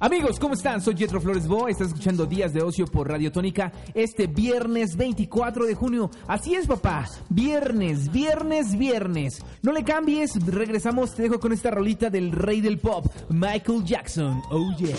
Amigos, 0.00 0.40
¿cómo 0.40 0.54
están? 0.54 0.80
Soy 0.80 0.96
Jetro 0.96 1.20
Flores 1.20 1.46
Bo, 1.46 1.68
estás 1.68 1.88
escuchando 1.88 2.26
Días 2.26 2.52
de 2.52 2.62
Ocio 2.62 2.84
por 2.84 3.08
Radio 3.08 3.30
Tónica 3.30 3.70
este 3.94 4.26
viernes 4.26 4.96
24 4.96 5.66
de 5.66 5.74
junio. 5.76 6.10
Así 6.26 6.56
es, 6.56 6.66
papá, 6.66 7.08
viernes, 7.28 8.10
viernes, 8.10 8.76
viernes. 8.76 9.40
No 9.62 9.70
le 9.70 9.84
cambies, 9.84 10.34
regresamos, 10.46 11.14
te 11.14 11.22
dejo 11.22 11.38
con 11.38 11.52
esta 11.52 11.70
rolita 11.70 12.10
del 12.10 12.32
rey 12.32 12.60
del 12.60 12.78
pop, 12.78 13.06
Michael 13.28 13.84
Jackson. 13.84 14.42
Oh 14.50 14.68
yeah. 14.78 14.96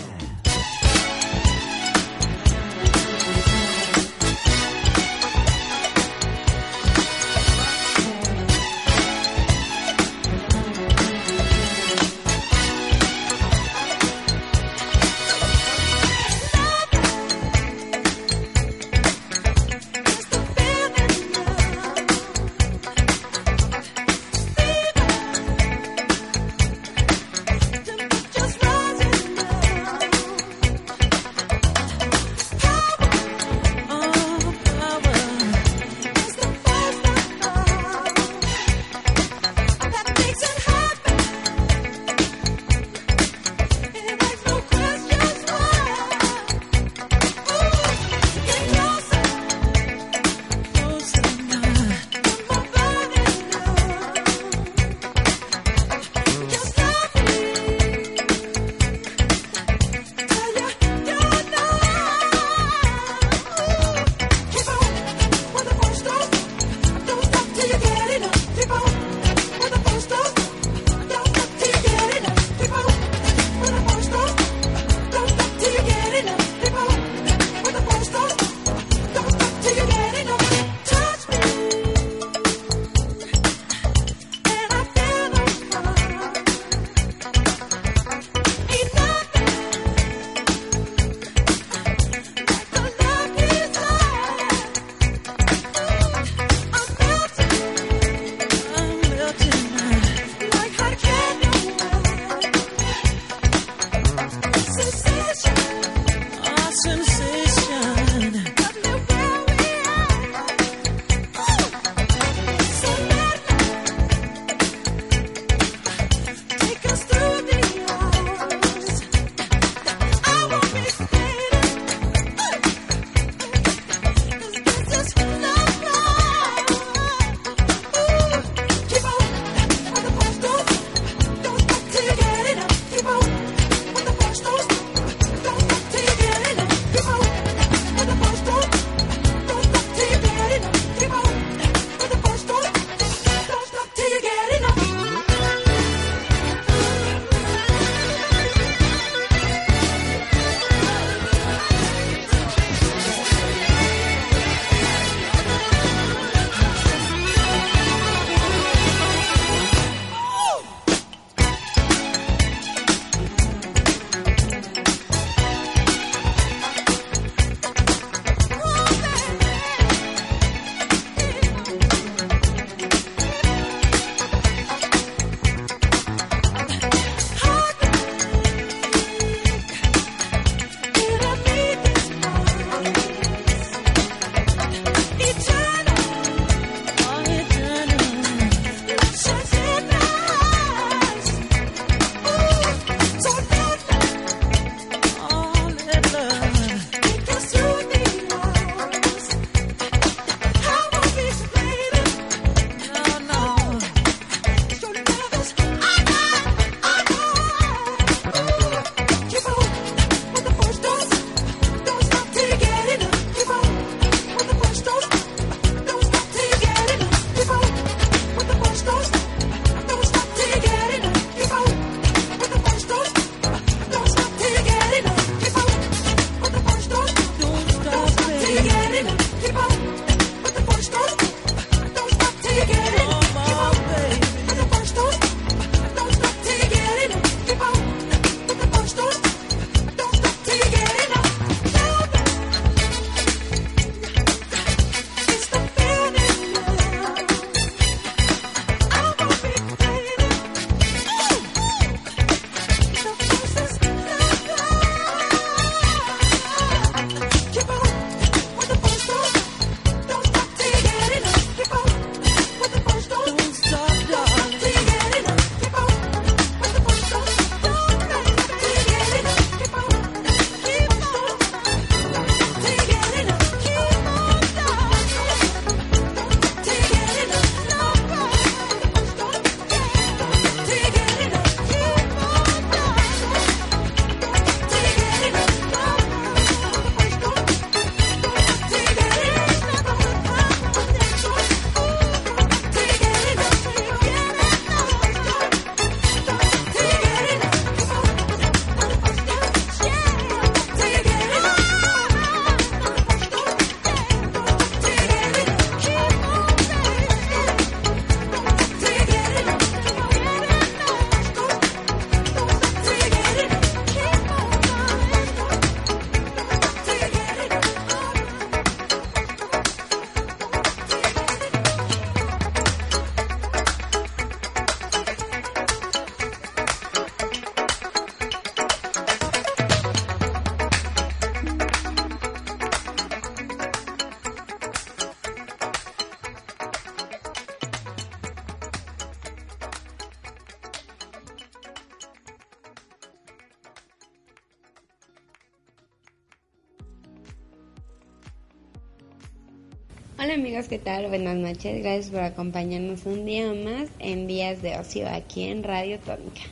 ¿Qué 350.76 350.82
tal? 350.82 351.08
Buenas 351.08 351.36
noches. 351.38 351.82
Gracias 351.82 352.10
por 352.10 352.20
acompañarnos 352.20 353.06
un 353.06 353.24
día 353.24 353.46
más 353.46 353.88
en 353.98 354.26
Días 354.26 354.60
de 354.60 354.76
Ocio 354.76 355.08
aquí 355.08 355.44
en 355.44 355.62
Radio 355.62 355.98
Tónica. 355.98 356.42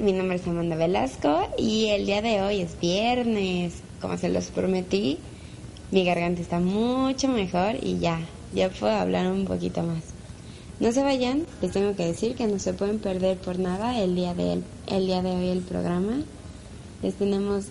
Mi 0.00 0.12
nombre 0.12 0.36
es 0.36 0.46
Amanda 0.46 0.76
Velasco 0.76 1.48
y 1.58 1.86
el 1.86 2.06
día 2.06 2.22
de 2.22 2.42
hoy 2.42 2.60
es 2.60 2.78
viernes. 2.78 3.74
Como 4.00 4.16
se 4.18 4.28
los 4.28 4.46
prometí, 4.52 5.18
mi 5.90 6.04
garganta 6.04 6.42
está 6.42 6.60
mucho 6.60 7.26
mejor 7.26 7.74
y 7.82 7.98
ya, 7.98 8.20
ya 8.54 8.68
puedo 8.68 8.92
hablar 8.92 9.26
un 9.32 9.46
poquito 9.46 9.82
más. 9.82 10.04
No 10.78 10.92
se 10.92 11.02
vayan, 11.02 11.44
les 11.60 11.72
tengo 11.72 11.96
que 11.96 12.06
decir 12.06 12.36
que 12.36 12.46
no 12.46 12.60
se 12.60 12.72
pueden 12.72 13.00
perder 13.00 13.36
por 13.38 13.58
nada 13.58 14.00
el 14.00 14.14
día 14.14 14.32
de, 14.34 14.62
el 14.86 15.06
día 15.06 15.22
de 15.22 15.30
hoy 15.30 15.48
el 15.48 15.62
programa. 15.62 16.20
Les 17.02 17.14
tenemos 17.16 17.64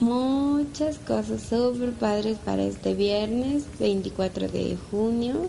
muchas 0.00 0.98
cosas 0.98 1.42
súper 1.42 1.92
padres 1.92 2.38
para 2.44 2.62
este 2.62 2.94
viernes 2.94 3.64
24 3.78 4.48
de 4.48 4.76
junio. 4.90 5.48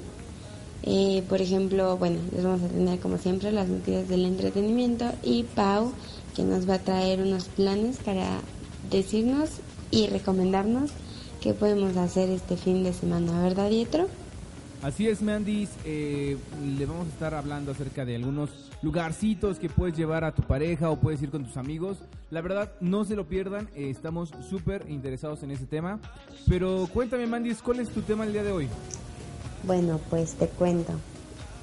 Eh, 0.84 1.24
por 1.30 1.42
ejemplo, 1.42 1.98
bueno, 1.98 2.18
les 2.34 2.44
vamos 2.44 2.62
a 2.64 2.68
tener 2.68 3.00
como 3.00 3.18
siempre 3.18 3.52
las 3.52 3.68
noticias 3.68 4.08
del 4.08 4.26
entretenimiento 4.26 5.06
y 5.24 5.44
Pau 5.44 5.94
que 6.36 6.44
nos 6.44 6.70
va 6.70 6.76
a 6.76 6.80
traer 6.80 7.22
unos 7.22 7.46
planes 7.46 7.98
para 7.98 8.40
decirnos 8.90 9.50
y 9.92 10.08
recomendarnos 10.08 10.92
qué 11.42 11.54
podemos 11.54 11.98
hacer 11.98 12.30
este 12.30 12.58
fin 12.58 12.84
de 12.84 12.94
semana, 12.94 13.42
¿verdad, 13.42 13.70
Dietro? 13.70 14.08
Así 14.84 15.08
es, 15.08 15.22
Mandis. 15.22 15.70
Eh, 15.86 16.38
le 16.78 16.86
vamos 16.88 17.06
a 17.06 17.10
estar 17.10 17.34
hablando 17.36 17.72
acerca 17.72 18.04
de 18.04 18.16
algunos 18.16 18.50
lugarcitos 18.82 19.60
que 19.60 19.70
puedes 19.70 19.96
llevar 19.96 20.24
a 20.24 20.34
tu 20.34 20.42
pareja 20.42 20.90
o 20.90 20.96
puedes 21.00 21.22
ir 21.22 21.30
con 21.30 21.46
tus 21.46 21.56
amigos. 21.58 21.98
La 22.32 22.42
verdad, 22.42 22.72
no 22.82 23.06
se 23.06 23.16
lo 23.16 23.28
pierdan. 23.28 23.70
eh, 23.76 23.90
estamos 23.92 24.32
súper 24.50 24.86
interesados 24.90 25.44
en 25.44 25.52
ese 25.52 25.66
tema. 25.68 26.00
Pero 26.50 26.88
cuéntame, 26.92 27.28
Mandis, 27.28 27.62
¿cuál 27.62 27.80
es 27.80 27.90
tu 27.90 28.02
tema 28.02 28.26
el 28.26 28.34
día 28.34 28.44
de 28.44 28.52
hoy? 28.52 28.68
Bueno, 29.64 30.00
pues 30.10 30.34
te 30.34 30.48
cuento. 30.48 30.94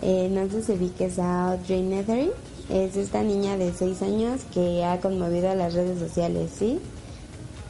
Eh, 0.01 0.29
no 0.31 0.49
sé 0.49 0.63
si 0.63 0.73
ubiques 0.73 1.19
a 1.19 1.53
Audrey 1.53 1.83
Nethery. 1.83 2.31
Es 2.71 2.97
esta 2.97 3.23
niña 3.25 3.57
de 3.57 3.73
6 3.73 4.03
años 4.03 4.43
que 4.55 4.85
ha 4.85 5.01
conmovido 5.01 5.51
a 5.51 5.55
las 5.57 5.75
redes 5.75 5.99
sociales, 5.99 6.53
¿sí? 6.57 6.79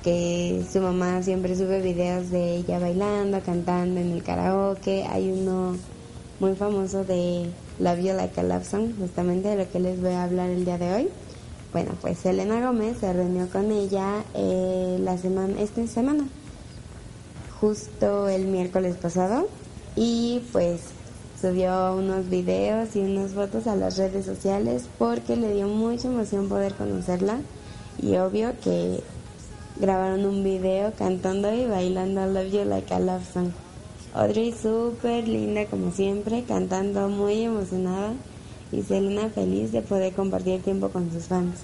Que 0.09 0.65
su 0.73 0.81
mamá 0.81 1.23
siempre 1.23 1.55
sube 1.55 1.83
videos 1.83 2.31
de 2.31 2.57
ella 2.57 2.79
bailando, 2.79 3.43
cantando 3.43 4.01
en 4.01 4.13
el 4.13 4.23
karaoke. 4.23 5.05
Hay 5.05 5.31
uno 5.31 5.77
muy 6.41 6.55
famoso 6.55 7.05
de 7.05 7.51
Love 7.79 7.99
You 7.99 8.15
Like 8.15 8.43
Love 8.43 8.67
Song, 8.67 8.93
justamente 8.99 9.49
de 9.49 9.57
lo 9.57 9.71
que 9.71 9.81
les 9.81 10.01
voy 10.01 10.13
a 10.13 10.25
hablar 10.25 10.49
el 10.49 10.65
día 10.65 10.79
de 10.79 10.95
hoy. 10.95 11.09
Bueno, 11.75 11.91
pues 12.01 12.21
Selena 12.21 12.59
Gómez 12.67 12.97
se 13.01 13.13
reunió 13.13 13.51
con 13.51 13.71
ella 13.71 14.25
eh, 14.33 14.97
la 14.99 15.19
semana, 15.19 15.61
esta 15.61 15.87
semana, 15.87 16.27
justo 17.61 18.31
el 18.31 18.47
miércoles 18.47 18.97
pasado, 18.97 19.47
y 19.95 20.41
pues 20.53 20.81
subió 21.39 21.95
unos 21.95 22.31
videos 22.31 22.97
y 22.97 23.01
unas 23.01 23.33
fotos 23.33 23.67
a 23.67 23.77
las 23.77 23.99
redes 23.99 24.25
sociales 24.25 24.87
porque 24.99 25.37
le 25.37 25.53
dio 25.53 25.69
mucha 25.69 26.09
emoción 26.09 26.49
poder 26.49 26.73
conocerla 26.73 27.41
y 28.01 28.17
obvio 28.17 28.55
que 28.65 29.03
grabaron 29.81 30.25
un 30.25 30.43
video 30.43 30.93
cantando 30.93 31.53
y 31.55 31.67
bailando 31.67 32.27
Love 32.27 32.53
You 32.53 32.65
Like 32.65 32.93
a 32.93 32.99
Love 32.99 33.23
Song. 33.33 33.51
Audrey 34.15 34.53
súper 34.53 35.29
linda 35.29 35.67
como 35.67 35.93
siempre, 35.93 36.43
cantando 36.43 37.09
muy 37.09 37.43
emocionada 37.43 38.15
y 38.73 38.83
Selena 38.83 39.29
feliz 39.29 39.71
de 39.71 39.83
poder 39.83 40.13
compartir 40.15 40.63
tiempo 40.63 40.89
con 40.89 41.13
sus 41.13 41.25
fans. 41.25 41.61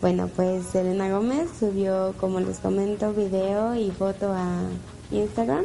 Bueno, 0.00 0.28
pues 0.34 0.66
Selena 0.66 1.10
Gómez 1.10 1.48
subió, 1.58 2.14
como 2.20 2.40
les 2.40 2.58
comento, 2.58 3.12
video 3.12 3.74
y 3.76 3.90
foto 3.92 4.32
a 4.32 4.62
Instagram, 5.10 5.64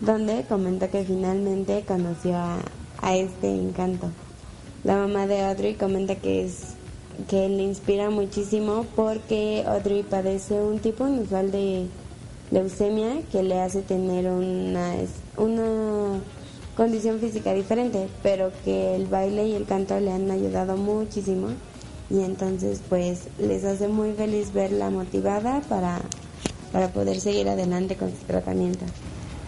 donde 0.00 0.44
comentó 0.48 0.90
que 0.90 1.04
finalmente 1.04 1.84
conoció 1.86 2.36
a, 2.36 2.58
a 3.00 3.16
este 3.16 3.54
encanto. 3.54 4.10
La 4.84 4.96
mamá 4.96 5.26
de 5.26 5.42
Audrey 5.42 5.74
comenta 5.74 6.14
que 6.14 6.44
es 6.44 6.75
que 7.28 7.48
le 7.48 7.62
inspira 7.62 8.10
muchísimo 8.10 8.86
porque 8.94 9.64
Audrey 9.66 10.02
padece 10.02 10.54
un 10.54 10.78
tipo 10.78 11.06
inusual 11.06 11.50
de 11.50 11.86
leucemia 12.50 13.22
que 13.32 13.42
le 13.42 13.60
hace 13.60 13.82
tener 13.82 14.26
una, 14.26 14.94
una 15.36 16.20
condición 16.76 17.18
física 17.18 17.54
diferente, 17.54 18.08
pero 18.22 18.52
que 18.64 18.94
el 18.94 19.06
baile 19.06 19.48
y 19.48 19.54
el 19.54 19.64
canto 19.64 19.98
le 19.98 20.12
han 20.12 20.30
ayudado 20.30 20.76
muchísimo 20.76 21.48
y 22.10 22.20
entonces 22.20 22.80
pues 22.88 23.28
les 23.38 23.64
hace 23.64 23.88
muy 23.88 24.12
feliz 24.12 24.52
verla 24.52 24.90
motivada 24.90 25.60
para, 25.68 26.00
para 26.72 26.88
poder 26.88 27.20
seguir 27.20 27.48
adelante 27.48 27.96
con 27.96 28.10
su 28.10 28.24
tratamiento. 28.26 28.84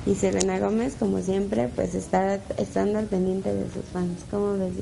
Y 0.07 0.15
Selena 0.15 0.59
Gómez, 0.59 0.97
como 0.99 1.21
siempre, 1.21 1.69
pues 1.69 1.95
está 1.95 2.41
estando 2.57 2.99
al 2.99 3.07
pendiente 3.07 3.53
de 3.53 3.65
sus 3.65 3.85
fans. 3.93 4.25
¿Cómo 4.31 4.57
ves? 4.57 4.73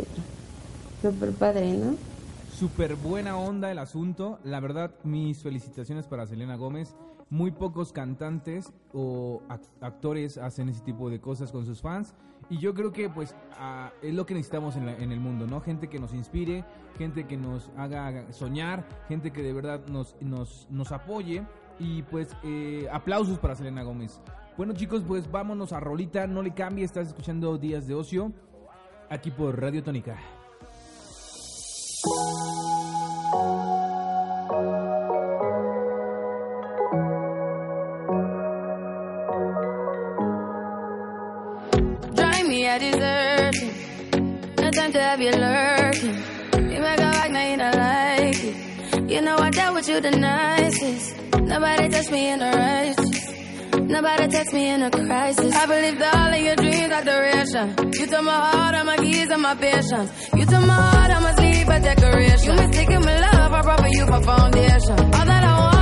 Súper 1.03 1.33
padre, 1.33 1.73
¿no? 1.73 1.97
Súper 2.59 2.97
buena 2.97 3.37
onda 3.37 3.71
el 3.71 3.79
asunto. 3.79 4.39
La 4.43 4.61
verdad, 4.61 4.91
mis 5.05 5.43
felicitaciones 5.43 6.07
para 6.07 6.27
Selena 6.27 6.57
Gómez. 6.57 6.97
Muy 7.29 7.51
pocos 7.51 7.93
cantantes 7.93 8.73
o 8.95 9.43
ac- 9.49 9.69
actores 9.81 10.39
hacen 10.39 10.69
ese 10.71 10.81
tipo 10.83 11.11
de 11.11 11.21
cosas 11.21 11.53
con 11.53 11.67
sus 11.67 11.83
fans. 11.83 12.15
Y 12.49 12.59
yo 12.59 12.73
creo 12.73 12.93
que 12.93 13.11
pues 13.11 13.35
es 14.01 14.15
lo 14.15 14.25
que 14.25 14.35
necesitamos 14.35 14.77
en, 14.77 14.89
en 14.89 15.13
el 15.13 15.21
mundo, 15.21 15.47
¿no? 15.47 15.61
Gente 15.61 15.89
que 15.89 15.99
nos 15.99 16.15
inspire, 16.15 16.65
gente 16.97 17.27
que 17.27 17.37
nos 17.37 17.71
haga 17.77 18.33
soñar, 18.33 18.87
gente 19.09 19.33
que 19.33 19.43
de 19.43 19.53
verdad 19.53 19.81
nos, 19.89 20.17
nos, 20.21 20.67
nos 20.71 20.93
apoye. 20.93 21.45
Y 21.79 22.05
pues 22.05 22.35
eh, 22.43 22.89
aplausos 22.91 23.39
para 23.39 23.55
Selena 23.55 23.83
Gómez. 23.83 24.21
Bueno 24.57 24.73
chicos, 24.73 25.03
pues 25.07 25.31
vámonos 25.31 25.75
a 25.75 25.81
Rolita, 25.81 26.27
no 26.27 26.41
le 26.43 26.55
cambie, 26.55 26.85
estás 26.87 27.09
escuchando 27.09 27.59
Días 27.59 27.87
de 27.87 27.95
Ocio 27.95 28.33
aquí 29.11 29.31
por 29.31 29.61
Radio 29.61 29.83
Tónica. 29.85 30.17
Me 42.47 42.65
a 42.65 42.79
dessert. 42.79 43.55
No 44.61 44.71
time 44.71 44.93
to 44.93 45.01
have 45.01 45.21
you 45.21 45.33
lurking. 45.33 46.15
You 46.71 46.81
make 46.81 47.01
a 47.01 47.03
act, 47.03 47.31
now 47.33 47.51
you 47.51 47.57
like 47.57 48.45
it. 48.45 49.11
You 49.11 49.21
know 49.23 49.37
I 49.37 49.51
dealt 49.51 49.75
with 49.75 49.89
you 49.89 50.01
the 50.01 50.13
nicest. 50.13 51.17
Nobody 51.41 51.89
touched 51.89 52.13
me 52.13 52.29
in 52.29 52.41
a 52.41 52.53
righteous. 52.53 53.27
Nobody 53.89 54.29
text 54.29 54.53
me 54.53 54.69
in 54.69 54.83
a 54.83 54.91
crisis. 54.91 55.55
I 55.55 55.67
believed 55.67 56.03
all 56.03 56.35
of 56.35 56.41
your 56.41 56.57
dreams 56.57 56.93
are 56.93 57.05
duration. 57.05 57.93
You 57.93 58.07
took 58.07 58.23
my 58.23 58.33
heart, 58.33 58.75
all 58.75 58.85
my 58.85 58.97
keys, 58.97 59.31
and 59.31 59.43
my 59.43 59.55
patience. 59.55 60.11
You 60.35 60.45
took 60.45 60.65
my 60.67 60.75
heart, 60.75 61.11
I 61.11 61.21
must 61.21 61.36
a 61.69 61.81
decoration. 61.81 62.45
You 62.45 62.67
mistaken 62.67 63.01
my 63.03 63.19
love, 63.21 63.53
I 63.53 63.63
brought 63.63 63.81
for 63.81 63.89
you 63.89 64.07
for 64.07 64.21
foundation. 64.23 64.99
All 65.15 65.27
that 65.27 65.45
I 65.45 65.61
wanted 65.61 65.76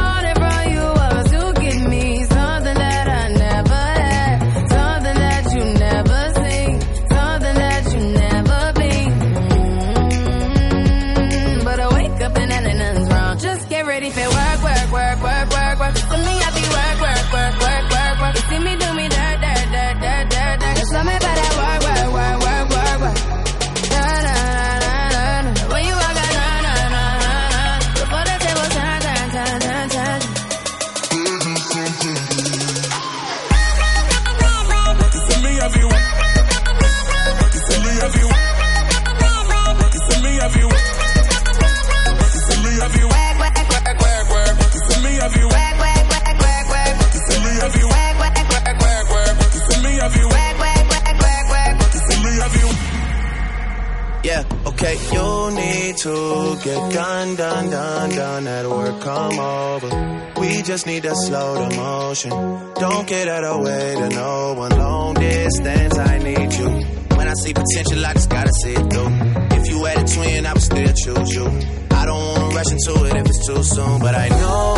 just 60.75 60.87
need 60.88 61.04
to 61.04 61.14
slow 61.14 61.69
the 61.69 61.76
motion. 61.76 62.31
Don't 62.31 63.07
get 63.07 63.28
out 63.28 63.45
of 63.45 63.64
way 63.64 63.95
to 63.95 64.09
no 64.09 64.54
one. 64.54 64.73
Long 64.76 65.14
distance, 65.14 65.97
I 65.97 66.19
need 66.19 66.52
you. 66.52 66.69
When 67.16 67.28
I 67.28 67.35
see 67.45 67.54
potential, 67.54 68.04
I 68.04 68.12
just 68.14 68.28
gotta 68.28 68.50
see 68.61 68.73
it 68.73 68.87
through. 68.90 69.11
If 69.57 69.69
you 69.71 69.85
had 69.85 69.99
a 69.99 70.04
twin, 70.14 70.47
I 70.47 70.52
would 70.52 70.62
still 70.62 70.93
choose 70.93 71.33
you. 71.33 71.47
I 71.93 72.04
don't 72.07 72.26
wanna 72.26 72.57
rush 72.57 72.73
into 72.73 73.04
it 73.04 73.14
if 73.14 73.25
it's 73.25 73.47
too 73.47 73.62
soon, 73.62 74.00
but 74.00 74.16
I 74.16 74.28
know 74.31 74.74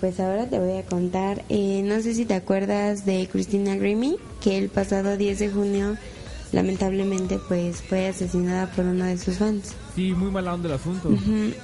pues 0.00 0.20
ahora 0.20 0.48
te 0.48 0.58
voy 0.58 0.78
a 0.78 0.84
contar, 0.84 1.44
eh, 1.48 1.82
no 1.84 2.00
sé 2.00 2.14
si 2.14 2.24
te 2.24 2.34
acuerdas 2.34 3.04
de 3.04 3.28
Christina 3.30 3.76
Grimmie, 3.76 4.16
que 4.40 4.58
el 4.58 4.68
pasado 4.68 5.16
10 5.16 5.38
de 5.38 5.50
junio 5.50 5.96
lamentablemente 6.52 7.38
pues 7.48 7.82
fue 7.82 8.08
asesinada 8.08 8.70
por 8.70 8.84
uno 8.84 9.04
de 9.04 9.18
sus 9.18 9.38
fans. 9.38 9.74
Sí, 9.94 10.12
muy 10.12 10.30
mala 10.30 10.54
onda 10.54 10.68
el 10.68 10.74
asunto. 10.74 11.10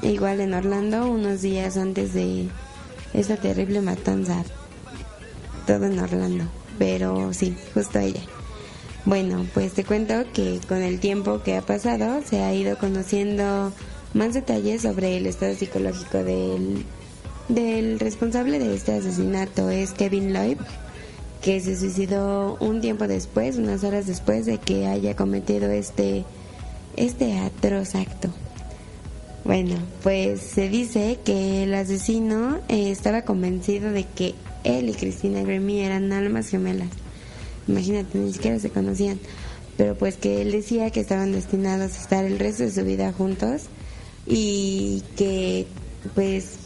Igual 0.03 0.41
en 0.41 0.55
Orlando, 0.55 1.09
unos 1.09 1.43
días 1.43 1.77
antes 1.77 2.13
de 2.15 2.49
esta 3.13 3.37
terrible 3.37 3.81
matanza. 3.81 4.45
Todo 5.67 5.87
en 5.87 5.99
Orlando, 5.99 6.45
pero 6.79 7.33
sí, 7.33 7.57
justo 7.73 7.99
ella. 7.99 8.21
Bueno, 9.07 9.47
pues 9.55 9.73
te 9.73 9.85
cuento 9.85 10.25
que 10.33 10.61
con 10.67 10.83
el 10.83 10.99
tiempo 10.99 11.43
que 11.43 11.57
ha 11.57 11.63
pasado 11.63 12.23
se 12.23 12.43
ha 12.43 12.55
ido 12.55 12.79
conociendo 12.79 13.73
más 14.15 14.35
detalles 14.35 14.83
sobre 14.83 15.17
el 15.17 15.27
estado 15.27 15.55
psicológico 15.55 16.19
del, 16.19 16.85
del 17.49 18.01
responsable 18.01 18.59
de 18.59 18.75
este 18.75 18.95
asesinato. 18.95 19.71
Es 19.71 19.93
Kevin 19.93 20.33
Loeb, 20.33 20.59
que 21.43 21.61
se 21.61 21.79
suicidó 21.79 22.57
un 22.61 22.81
tiempo 22.81 23.07
después, 23.07 23.57
unas 23.57 23.85
horas 23.85 24.07
después 24.07 24.47
de 24.47 24.59
que 24.59 24.87
haya 24.87 25.15
cometido 25.17 25.71
este, 25.71 26.25
este 26.97 27.39
atroz 27.39 27.95
acto. 27.95 28.31
Bueno, 29.45 29.77
pues 30.03 30.41
se 30.41 30.71
dice 30.71 31.19
que 31.23 31.65
el 31.65 31.75
asesino 31.75 32.61
eh, 32.69 32.91
estaba 32.91 33.23
convencido 33.23 33.91
de 33.91 34.05
que 34.05 34.35
él 34.65 34.89
y 34.89 34.95
Cristina 34.95 35.43
Grimmie 35.43 35.85
eran 35.85 36.13
almas 36.13 36.49
gemelas. 36.49 36.89
Imagínate, 37.69 38.17
ni 38.19 38.33
siquiera 38.33 38.59
se 38.59 38.71
conocían. 38.71 39.21
Pero 39.77 39.97
pues 39.97 40.17
que 40.17 40.41
él 40.41 40.53
decía 40.53 40.91
que 40.91 41.01
estaban 41.01 41.33
destinados 41.33 41.93
a 41.93 42.01
estar 42.01 42.25
el 42.25 42.39
resto 42.39 42.63
de 42.63 42.71
su 42.71 42.85
vida 42.85 43.13
juntos 43.13 43.65
y 44.27 45.03
que 45.17 45.67
pues 46.15 46.64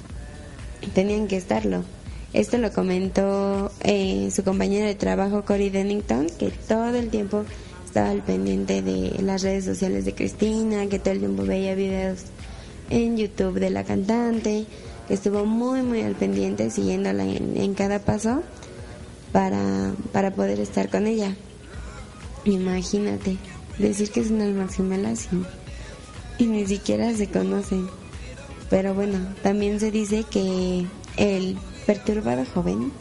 tenían 0.94 1.28
que 1.28 1.36
estarlo. 1.36 1.84
Esto 2.32 2.58
lo 2.58 2.72
comentó 2.72 3.72
eh, 3.80 4.30
su 4.34 4.44
compañero 4.44 4.86
de 4.86 4.94
trabajo 4.94 5.44
Cory 5.44 5.70
Dennington, 5.70 6.26
que 6.38 6.50
todo 6.50 6.94
el 6.94 7.08
tiempo 7.08 7.44
estaba 7.84 8.10
al 8.10 8.22
pendiente 8.22 8.82
de 8.82 9.22
las 9.22 9.42
redes 9.42 9.64
sociales 9.64 10.04
de 10.04 10.14
Cristina, 10.14 10.86
que 10.88 10.98
todo 10.98 11.12
el 11.12 11.20
tiempo 11.20 11.44
veía 11.44 11.74
videos 11.74 12.24
en 12.90 13.16
YouTube 13.16 13.58
de 13.58 13.70
la 13.70 13.84
cantante, 13.84 14.66
estuvo 15.08 15.44
muy 15.44 15.82
muy 15.82 16.02
al 16.02 16.14
pendiente 16.14 16.70
siguiéndola 16.70 17.24
en, 17.24 17.56
en 17.56 17.74
cada 17.74 17.98
paso 17.98 18.42
para, 19.32 19.92
para 20.12 20.30
poder 20.32 20.60
estar 20.60 20.90
con 20.90 21.06
ella. 21.06 21.34
Imagínate, 22.44 23.36
decir 23.78 24.10
que 24.10 24.20
es 24.20 24.30
una 24.30 24.44
alma 24.44 24.68
gemela 24.68 25.12
y 26.38 26.46
ni 26.46 26.66
siquiera 26.66 27.14
se 27.14 27.28
conocen. 27.28 27.88
Pero 28.70 28.94
bueno, 28.94 29.18
también 29.42 29.80
se 29.80 29.90
dice 29.90 30.24
que 30.30 30.86
el 31.16 31.56
perturbado 31.86 32.44
joven 32.52 32.92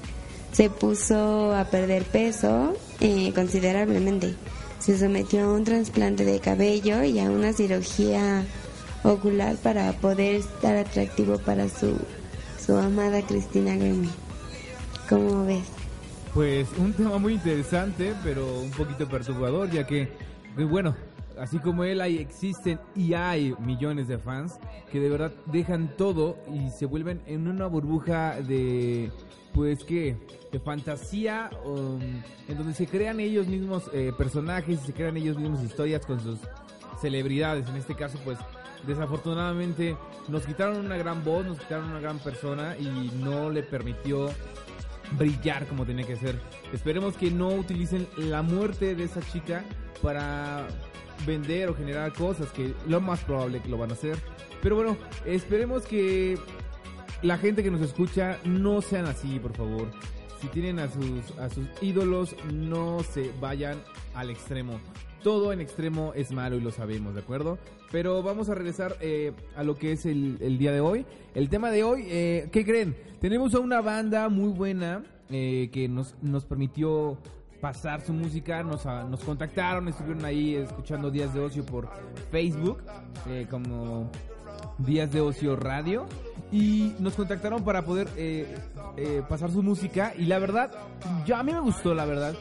se 0.52 0.70
puso 0.70 1.54
a 1.54 1.66
perder 1.66 2.04
peso 2.04 2.74
eh, 3.00 3.32
considerablemente. 3.34 4.36
Se 4.80 4.98
sometió 4.98 5.44
a 5.44 5.54
un 5.54 5.64
trasplante 5.64 6.24
de 6.24 6.40
cabello 6.40 7.04
y 7.04 7.20
a 7.20 7.30
una 7.30 7.54
cirugía 7.54 8.46
ocular 9.04 9.56
para 9.58 9.92
poder 9.94 10.36
estar 10.36 10.76
atractivo 10.78 11.38
para 11.40 11.68
su, 11.68 11.98
su 12.66 12.76
amada 12.76 13.22
Cristina 13.22 13.76
Grimmie. 13.76 14.10
¿Cómo 15.10 15.46
ves? 15.46 15.64
Pues 16.34 16.68
un 16.78 16.94
tema 16.94 17.18
muy 17.18 17.34
interesante, 17.34 18.14
pero 18.24 18.62
un 18.62 18.72
poquito 18.72 19.08
perturbador, 19.08 19.72
ya 19.72 19.88
que, 19.88 20.10
que, 20.56 20.64
bueno, 20.64 20.96
así 21.39 21.60
como 21.60 21.84
él 21.84 22.01
hay, 22.01 22.17
existen 22.17 22.79
y 22.96 23.13
hay 23.13 23.53
millones 23.60 24.08
de 24.08 24.17
fans 24.17 24.60
que 24.91 25.00
de 25.00 25.10
verdad 25.10 25.32
dejan 25.46 25.96
todo 25.98 26.38
y 26.53 26.70
se 26.70 26.86
vuelven 26.86 27.22
en 27.25 27.48
una 27.48 27.67
burbuja 27.67 28.41
de, 28.41 29.12
pues 29.53 29.84
que, 29.84 30.17
de 30.51 30.60
fantasía, 30.60 31.50
um, 31.65 32.00
en 32.48 32.58
donde 32.58 32.74
se 32.74 32.88
crean 32.88 33.20
ellos 33.20 33.48
mismos 33.48 33.89
eh, 33.94 34.12
personajes, 34.17 34.79
se 34.82 34.94
crean 34.94 35.17
ellos 35.17 35.38
mismos 35.38 35.63
historias 35.63 36.06
con 36.06 36.20
sus 36.20 36.39
celebridades. 37.01 37.67
En 37.67 37.75
este 37.75 37.96
caso, 37.96 38.20
pues 38.24 38.38
desafortunadamente 38.86 39.98
nos 40.27 40.46
quitaron 40.46 40.86
una 40.86 40.98
gran 40.98 41.24
voz, 41.24 41.46
nos 41.46 41.60
quitaron 41.60 41.89
una 41.89 42.00
gran 42.00 42.20
persona 42.20 42.75
y 42.77 43.12
no 43.24 43.50
le 43.50 43.63
permitió 43.63 44.29
brillar 45.17 45.65
como 45.67 45.86
tenía 45.86 46.06
que 46.06 46.15
ser. 46.15 46.39
Esperemos 46.74 47.15
que 47.15 47.32
no 47.32 47.50
utilicen 47.50 48.08
la 48.17 48.41
muerte 48.41 48.96
de 48.96 49.06
esa 49.06 49.22
chica 49.22 49.63
para 50.01 50.67
vender 51.26 51.70
o 51.70 51.76
generar 51.76 52.14
cosas, 52.14 52.52
que 52.52 52.74
lo 52.88 53.02
más 53.02 53.24
probable 53.24 53.62
que 53.62 53.70
lo 53.70 53.78
van 53.78 53.92
a 53.92 53.94
hacer. 53.94 54.18
Pero 54.62 54.76
bueno, 54.76 54.98
esperemos 55.26 55.86
que 55.86 56.38
la 57.22 57.38
gente 57.38 57.64
que 57.64 57.72
nos 57.72 57.82
escucha 57.82 58.38
no 58.44 58.82
sean 58.82 59.06
así, 59.06 59.40
por 59.40 59.54
favor. 59.56 59.90
Si 60.42 60.48
tienen 60.48 60.80
a 60.80 60.88
sus, 60.88 61.38
a 61.40 61.50
sus 61.50 61.68
ídolos, 61.82 62.36
no 62.54 63.02
se 63.04 63.32
vayan 63.40 63.82
al 64.14 64.30
extremo. 64.30 64.80
Todo 65.24 65.52
en 65.52 65.62
extremo 65.62 66.14
es 66.16 66.32
malo 66.32 66.58
y 66.58 66.62
lo 66.62 66.72
sabemos, 66.72 67.16
¿de 67.16 67.22
acuerdo? 67.22 67.58
Pero 67.92 68.22
vamos 68.22 68.50
a 68.50 68.56
regresar 68.56 68.96
eh, 69.02 69.34
a 69.56 69.64
lo 69.64 69.76
que 69.76 69.94
es 69.94 70.06
el, 70.06 70.38
el, 70.42 70.58
día 70.58 70.72
de 70.72 70.80
hoy. 70.80 71.06
El 71.34 71.50
tema 71.50 71.72
de 71.72 71.84
hoy, 71.84 72.06
eh, 72.08 72.50
¿qué 72.52 72.64
creen? 72.64 72.96
Tenemos 73.20 73.56
a 73.56 73.60
una 73.60 73.82
banda 73.82 74.30
muy 74.30 74.50
buena 74.50 75.04
eh, 75.30 75.70
que 75.74 75.90
nos, 75.90 76.16
nos 76.22 76.46
permitió 76.46 77.18
pasar 77.62 78.02
su 78.02 78.14
música, 78.14 78.64
nos, 78.64 78.86
a, 78.86 79.04
nos 79.04 79.24
contactaron, 79.24 79.88
estuvieron 79.88 80.26
ahí 80.26 80.56
escuchando 80.56 81.10
Días 81.12 81.34
de 81.34 81.40
Ocio 81.40 81.66
por 81.66 81.90
Facebook, 82.32 82.84
eh, 83.28 83.48
como 83.50 84.10
Días 84.78 85.12
de 85.12 85.22
Ocio 85.22 85.56
Radio, 85.56 86.06
y 86.52 86.94
nos 87.00 87.16
contactaron 87.16 87.64
para 87.64 87.84
poder 87.84 88.08
eh, 88.16 88.56
eh, 88.96 89.24
pasar 89.28 89.52
su 89.52 89.64
música, 89.64 90.14
y 90.18 90.26
la 90.26 90.40
verdad, 90.40 90.72
ya 91.26 91.40
a 91.40 91.44
mí 91.44 91.52
me 91.52 91.60
gustó, 91.60 91.94
la 91.94 92.06
verdad, 92.06 92.36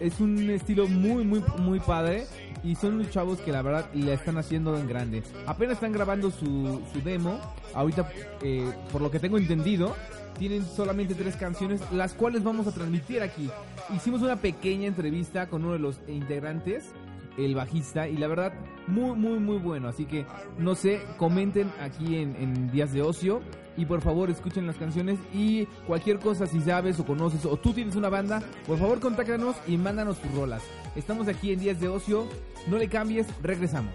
es 0.00 0.20
un 0.20 0.50
estilo 0.50 0.88
muy, 0.88 1.24
muy, 1.24 1.42
muy 1.58 1.80
padre, 1.80 2.26
y 2.64 2.74
son 2.76 2.94
unos 2.94 3.10
chavos 3.10 3.40
que 3.40 3.52
la 3.52 3.62
verdad 3.62 3.90
la 3.92 4.12
están 4.12 4.38
haciendo 4.38 4.78
en 4.78 4.86
grande. 4.86 5.22
Apenas 5.46 5.74
están 5.74 5.92
grabando 5.92 6.30
su, 6.30 6.80
su 6.92 7.00
demo, 7.02 7.38
ahorita, 7.74 8.08
eh, 8.42 8.72
por 8.90 9.02
lo 9.02 9.10
que 9.10 9.18
tengo 9.18 9.38
entendido, 9.38 9.94
tienen 10.38 10.64
solamente 10.64 11.14
tres 11.14 11.36
canciones, 11.36 11.80
las 11.92 12.14
cuales 12.14 12.42
vamos 12.42 12.66
a 12.66 12.72
transmitir 12.72 13.22
aquí. 13.22 13.50
Hicimos 13.94 14.22
una 14.22 14.36
pequeña 14.36 14.86
entrevista 14.86 15.48
con 15.48 15.64
uno 15.64 15.74
de 15.74 15.78
los 15.78 16.00
integrantes, 16.08 16.92
el 17.38 17.54
bajista, 17.54 18.08
y 18.08 18.16
la 18.16 18.26
verdad, 18.26 18.52
muy, 18.86 19.16
muy, 19.16 19.38
muy 19.38 19.58
bueno. 19.58 19.88
Así 19.88 20.04
que, 20.04 20.26
no 20.58 20.74
sé, 20.74 21.00
comenten 21.16 21.72
aquí 21.80 22.16
en, 22.16 22.36
en 22.36 22.70
Días 22.70 22.92
de 22.92 23.02
Ocio. 23.02 23.40
Y 23.74 23.86
por 23.86 24.02
favor 24.02 24.28
escuchen 24.28 24.66
las 24.66 24.76
canciones 24.76 25.18
y 25.32 25.64
cualquier 25.86 26.18
cosa 26.18 26.46
si 26.46 26.60
sabes 26.60 27.00
o 27.00 27.06
conoces 27.06 27.46
o 27.46 27.56
tú 27.56 27.72
tienes 27.72 27.96
una 27.96 28.10
banda, 28.10 28.42
por 28.66 28.78
favor 28.78 29.00
contáctanos 29.00 29.56
y 29.66 29.78
mándanos 29.78 30.18
tus 30.18 30.30
rolas. 30.34 30.62
Estamos 30.94 31.26
aquí 31.26 31.52
en 31.52 31.60
Días 31.60 31.80
de 31.80 31.88
Ocio, 31.88 32.26
no 32.68 32.76
le 32.76 32.88
cambies, 32.88 33.26
regresamos. 33.42 33.94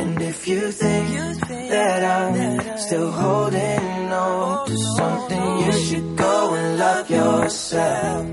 And 0.00 0.20
if 0.20 0.46
you 0.48 0.72
think 0.72 1.40
that 1.70 2.02
I'm 2.02 2.78
still 2.78 3.10
holding 3.10 4.12
on 4.12 4.66
to 4.66 4.76
something, 4.96 5.58
you 5.64 5.72
should 5.72 6.16
go 6.16 6.54
and 6.54 6.78
love 6.78 7.10
yourself. 7.10 8.26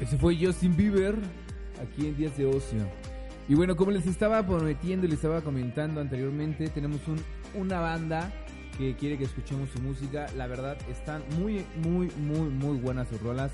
Ese 0.00 0.16
fue 0.18 0.36
Justin 0.36 0.76
Bieber 0.76 1.16
aquí 1.82 2.06
en 2.06 2.16
Días 2.16 2.36
de 2.36 2.46
Ocio. 2.46 2.86
Y 3.48 3.54
bueno, 3.54 3.76
como 3.76 3.92
les 3.92 4.06
estaba 4.06 4.44
prometiendo 4.44 5.06
y 5.06 5.08
les 5.08 5.18
estaba 5.18 5.40
comentando 5.40 6.00
anteriormente, 6.00 6.68
tenemos 6.68 7.00
un, 7.06 7.18
una 7.54 7.80
banda 7.80 8.32
que 8.76 8.94
quiere 8.96 9.16
que 9.16 9.24
escuchemos 9.24 9.70
su 9.70 9.80
música. 9.80 10.26
La 10.36 10.46
verdad, 10.46 10.76
están 10.90 11.22
muy, 11.38 11.64
muy, 11.76 12.10
muy, 12.18 12.50
muy 12.50 12.78
buenas 12.78 13.08
sus 13.08 13.20
rolas. 13.20 13.52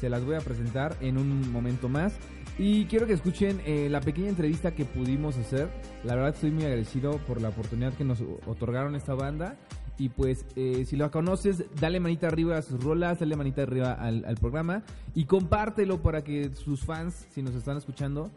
Se 0.00 0.08
las 0.08 0.24
voy 0.24 0.36
a 0.36 0.40
presentar 0.40 0.96
en 1.00 1.18
un 1.18 1.52
momento 1.52 1.88
más. 1.88 2.14
Y 2.58 2.84
quiero 2.86 3.06
que 3.06 3.14
escuchen 3.14 3.60
eh, 3.64 3.88
la 3.90 4.00
pequeña 4.00 4.28
entrevista 4.28 4.74
que 4.74 4.84
pudimos 4.84 5.36
hacer. 5.36 5.68
La 6.04 6.14
verdad 6.14 6.34
estoy 6.34 6.52
muy 6.52 6.64
agradecido 6.64 7.18
por 7.26 7.40
la 7.40 7.48
oportunidad 7.48 7.92
que 7.94 8.04
nos 8.04 8.22
otorgaron 8.46 8.94
esta 8.94 9.14
banda. 9.14 9.56
Y 9.98 10.08
pues 10.08 10.44
eh, 10.56 10.84
si 10.86 10.96
lo 10.96 11.10
conoces, 11.10 11.64
dale 11.80 12.00
manita 12.00 12.26
arriba 12.26 12.58
a 12.58 12.62
sus 12.62 12.82
rolas, 12.82 13.20
dale 13.20 13.36
manita 13.36 13.62
arriba 13.62 13.92
al, 13.92 14.24
al 14.24 14.36
programa 14.36 14.82
y 15.14 15.24
compártelo 15.24 16.02
para 16.02 16.24
que 16.24 16.52
sus 16.52 16.84
fans, 16.84 17.26
si 17.30 17.42
nos 17.42 17.54
están 17.54 17.76
escuchando, 17.76 18.30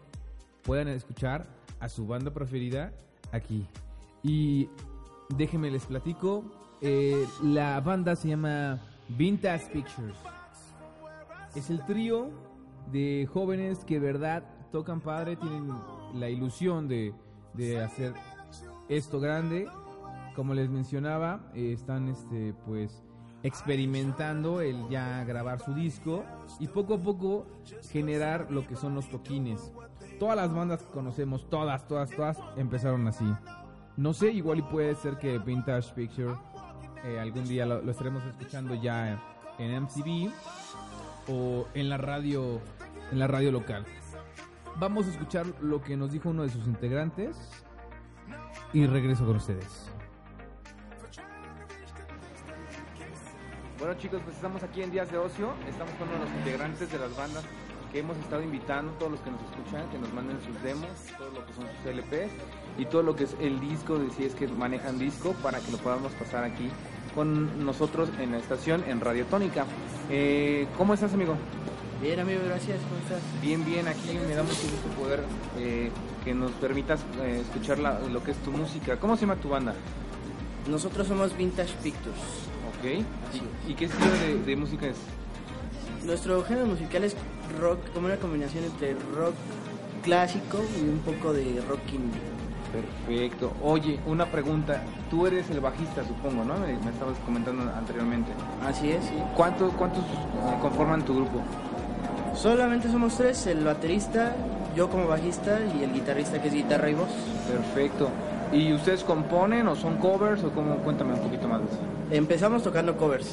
puedan 0.64 0.88
escuchar 0.88 1.48
a 1.80 1.90
su 1.90 2.06
banda 2.06 2.32
preferida 2.32 2.92
aquí. 3.32 3.66
Y 4.24 4.70
déjenme 5.36 5.72
les 5.72 5.86
platico, 5.86 6.44
eh, 6.82 7.26
la 7.44 7.80
banda 7.82 8.16
se 8.16 8.30
llama 8.30 8.80
Vintage 9.10 9.72
Pictures. 9.72 10.18
Es 11.56 11.70
el 11.70 11.84
trío 11.86 12.30
de 12.92 13.28
jóvenes 13.32 13.84
que 13.86 14.00
verdad 14.00 14.44
tocan 14.72 15.02
padre, 15.02 15.36
tienen 15.36 15.70
la 16.14 16.30
ilusión 16.30 16.88
de, 16.88 17.14
de 17.54 17.84
hacer 17.84 18.14
esto 18.90 19.20
grande. 19.20 19.68
Como 20.36 20.54
les 20.54 20.70
mencionaba, 20.70 21.52
eh, 21.54 21.74
están 21.74 22.08
este 22.10 22.54
pues 22.66 23.04
experimentando 23.44 24.62
el 24.62 24.88
ya 24.90 25.24
grabar 25.24 25.60
su 25.60 25.74
disco 25.74 26.24
y 26.60 26.68
poco 26.68 26.96
a 26.96 26.98
poco 26.98 27.46
generar 27.92 28.52
lo 28.52 28.68
que 28.68 28.76
son 28.76 28.96
los 28.96 29.10
toquines. 29.10 29.72
Todas 30.20 30.36
las 30.36 30.54
bandas 30.54 30.82
que 30.84 30.92
conocemos, 30.92 31.50
todas, 31.50 31.88
todas, 31.88 32.10
todas, 32.12 32.40
empezaron 32.56 33.08
así. 33.08 33.26
No 33.96 34.14
sé, 34.14 34.32
igual 34.32 34.60
y 34.60 34.62
puede 34.64 34.96
ser 34.96 35.18
que 35.18 35.40
Vintage 35.40 35.94
Picture 35.94 36.36
eh, 37.04 37.20
algún 37.20 37.48
día 37.48 37.66
lo 37.66 37.90
estaremos 37.90 38.24
escuchando 38.26 38.76
ya 38.76 39.20
en 39.60 39.84
MTV 39.84 40.32
o 41.30 41.68
en 41.74 41.90
la 41.90 41.98
radio, 41.98 42.60
en 43.12 43.20
la 43.20 43.28
radio 43.28 43.52
local. 43.52 43.86
Vamos 44.80 45.08
a 45.08 45.12
escuchar 45.12 45.46
lo 45.62 45.82
que 45.82 45.98
nos 45.98 46.12
dijo 46.12 46.30
uno 46.30 46.44
de 46.44 46.50
sus 46.50 46.68
integrantes 46.68 47.38
y 48.74 48.86
regreso 48.86 49.26
con 49.26 49.38
ustedes. 49.38 49.90
Bueno 53.80 53.94
chicos, 53.96 54.22
pues 54.24 54.36
estamos 54.36 54.64
aquí 54.64 54.82
en 54.82 54.92
Días 54.92 55.12
de 55.12 55.18
Ocio, 55.18 55.54
estamos 55.68 55.94
con 55.96 56.10
uno 56.10 56.20
de 56.20 56.26
los 56.26 56.34
integrantes 56.40 56.92
de 56.92 57.00
las 57.00 57.16
bandas 57.16 57.44
que 57.92 58.00
hemos 58.00 58.18
estado 58.18 58.42
invitando, 58.42 58.92
todos 58.94 59.14
los 59.14 59.22
que 59.22 59.32
nos 59.32 59.42
escuchan, 59.42 59.90
que 59.90 59.98
nos 59.98 60.12
manden 60.14 60.38
sus 60.42 60.62
demos, 60.62 60.90
todo 61.18 61.30
lo 61.32 61.46
que 61.46 61.54
son 61.54 61.66
sus 61.78 61.86
LPs 61.86 62.32
y 62.78 62.86
todo 62.86 63.04
lo 63.04 63.16
que 63.16 63.24
es 63.24 63.36
el 63.40 63.60
disco, 63.60 63.98
de 63.98 64.10
si 64.12 64.26
es 64.26 64.36
que 64.36 64.48
manejan 64.48 65.00
disco, 65.00 65.34
para 65.42 65.60
que 65.60 65.72
lo 65.72 65.78
podamos 65.78 66.12
pasar 66.14 66.44
aquí 66.44 66.70
con 67.16 67.66
nosotros 67.66 68.10
en 68.20 68.32
la 68.32 68.38
estación 68.38 68.84
en 68.88 69.00
Radio 69.00 69.26
Tónica. 69.26 69.66
Eh, 70.10 70.68
¿Cómo 70.78 70.94
estás 70.94 71.14
amigo? 71.14 71.38
Bien, 72.02 72.20
amigo, 72.20 72.42
gracias. 72.46 72.78
¿Cómo 72.88 73.00
estás? 73.02 73.42
Bien, 73.42 73.66
bien, 73.66 73.88
aquí 73.88 74.18
me 74.28 74.36
da 74.36 74.44
mucho 74.44 74.62
gusto 74.62 74.88
poder 75.02 75.24
eh, 75.58 75.90
que 76.24 76.34
nos 76.34 76.52
permitas 76.52 77.00
eh, 77.22 77.42
escuchar 77.42 77.80
la- 77.80 78.00
lo 78.00 78.24
que 78.24 78.32
es 78.32 78.38
tu 78.38 78.52
música. 78.52 78.98
¿Cómo 78.98 79.16
se 79.16 79.22
llama 79.22 79.36
tu 79.38 79.50
banda? 79.50 79.74
Nosotros 80.70 81.08
somos 81.08 81.36
Vintage 81.36 81.74
Pictures. 81.82 82.18
Ok. 82.70 83.04
Así 83.30 83.42
¿Y, 83.68 83.72
y 83.72 83.76
qué 83.76 83.86
estilo 83.86 84.12
de, 84.12 84.40
de 84.44 84.56
música 84.56 84.88
es? 84.88 84.98
Nuestro 86.06 86.44
género 86.44 86.68
musical 86.68 87.04
es 87.04 87.16
rock, 87.60 87.80
como 87.94 88.06
una 88.08 88.18
combinación 88.18 88.64
entre 88.66 88.94
rock 89.16 89.34
clásico 90.04 90.60
y 90.80 90.88
un 90.88 91.00
poco 91.00 91.34
de 91.34 91.62
rock 91.68 91.80
indie. 91.92 92.22
Perfecto. 93.08 93.54
Oye, 93.64 94.00
una 94.06 94.26
pregunta. 94.30 94.84
Tú 95.10 95.26
eres 95.26 95.50
el 95.50 95.62
bajista, 95.62 96.06
supongo, 96.06 96.44
¿no? 96.44 96.58
Me, 96.60 96.68
me 96.78 96.92
estabas 96.92 97.18
comentando 97.26 97.64
anteriormente. 97.74 98.32
Así 98.64 98.92
es, 98.92 99.04
sí. 99.06 99.16
¿Cuánto- 99.36 99.70
¿Cuántos 99.72 100.04
eh, 100.04 100.58
conforman 100.62 101.04
tu 101.04 101.16
grupo? 101.16 101.42
Solamente 102.42 102.90
somos 102.92 103.18
tres, 103.18 103.48
el 103.48 103.64
baterista, 103.64 104.36
yo 104.76 104.90
como 104.90 105.08
bajista 105.08 105.60
y 105.80 105.84
el 105.84 105.94
guitarrista 105.94 106.42
que 106.42 106.50
es 106.50 106.54
guitarra 106.54 106.90
y 106.90 106.94
voz. 106.94 107.10
Perfecto. 107.52 108.10
¿Y 108.54 108.74
ustedes 108.74 109.04
componen 109.04 109.68
o 109.68 109.76
son 109.76 109.98
covers 109.98 110.44
o 110.44 110.52
cómo? 110.52 110.78
Cuéntame 110.78 111.14
un 111.14 111.20
poquito 111.22 111.48
más 111.48 111.62
de 111.62 111.68
eso. 111.68 111.80
Empezamos 112.12 112.64
tocando 112.64 112.96
covers. 112.96 113.28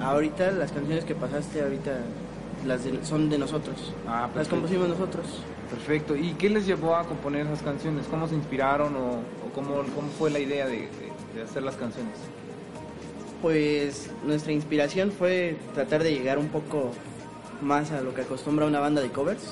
Ahorita 0.00 0.50
las 0.52 0.72
canciones 0.72 1.04
que 1.04 1.14
pasaste 1.14 1.62
ahorita 1.62 1.92
las 2.66 2.84
de- 2.84 3.04
son 3.04 3.28
de 3.30 3.38
nosotros. 3.38 3.92
Ah, 4.08 4.28
las 4.34 4.48
compusimos 4.48 4.88
nosotros. 4.88 5.26
Perfecto. 5.70 6.16
¿Y 6.16 6.32
qué 6.32 6.48
les 6.50 6.66
llevó 6.66 6.96
a 6.96 7.04
componer 7.04 7.46
esas 7.46 7.62
canciones? 7.62 8.06
¿Cómo 8.10 8.26
se 8.26 8.34
inspiraron 8.34 8.96
o, 8.96 9.00
o 9.46 9.52
cómo, 9.54 9.74
cómo 9.94 10.08
fue 10.18 10.30
la 10.30 10.38
idea 10.38 10.66
de, 10.66 10.78
de- 10.78 11.12
de 11.34 11.42
hacer 11.42 11.62
las 11.62 11.76
canciones? 11.76 12.14
Pues 13.42 14.10
nuestra 14.24 14.52
inspiración 14.52 15.12
fue 15.12 15.56
tratar 15.74 16.02
de 16.02 16.12
llegar 16.12 16.38
un 16.38 16.48
poco 16.48 16.90
más 17.62 17.90
a 17.92 18.00
lo 18.00 18.14
que 18.14 18.22
acostumbra 18.22 18.66
una 18.66 18.80
banda 18.80 19.00
de 19.02 19.10
covers, 19.10 19.42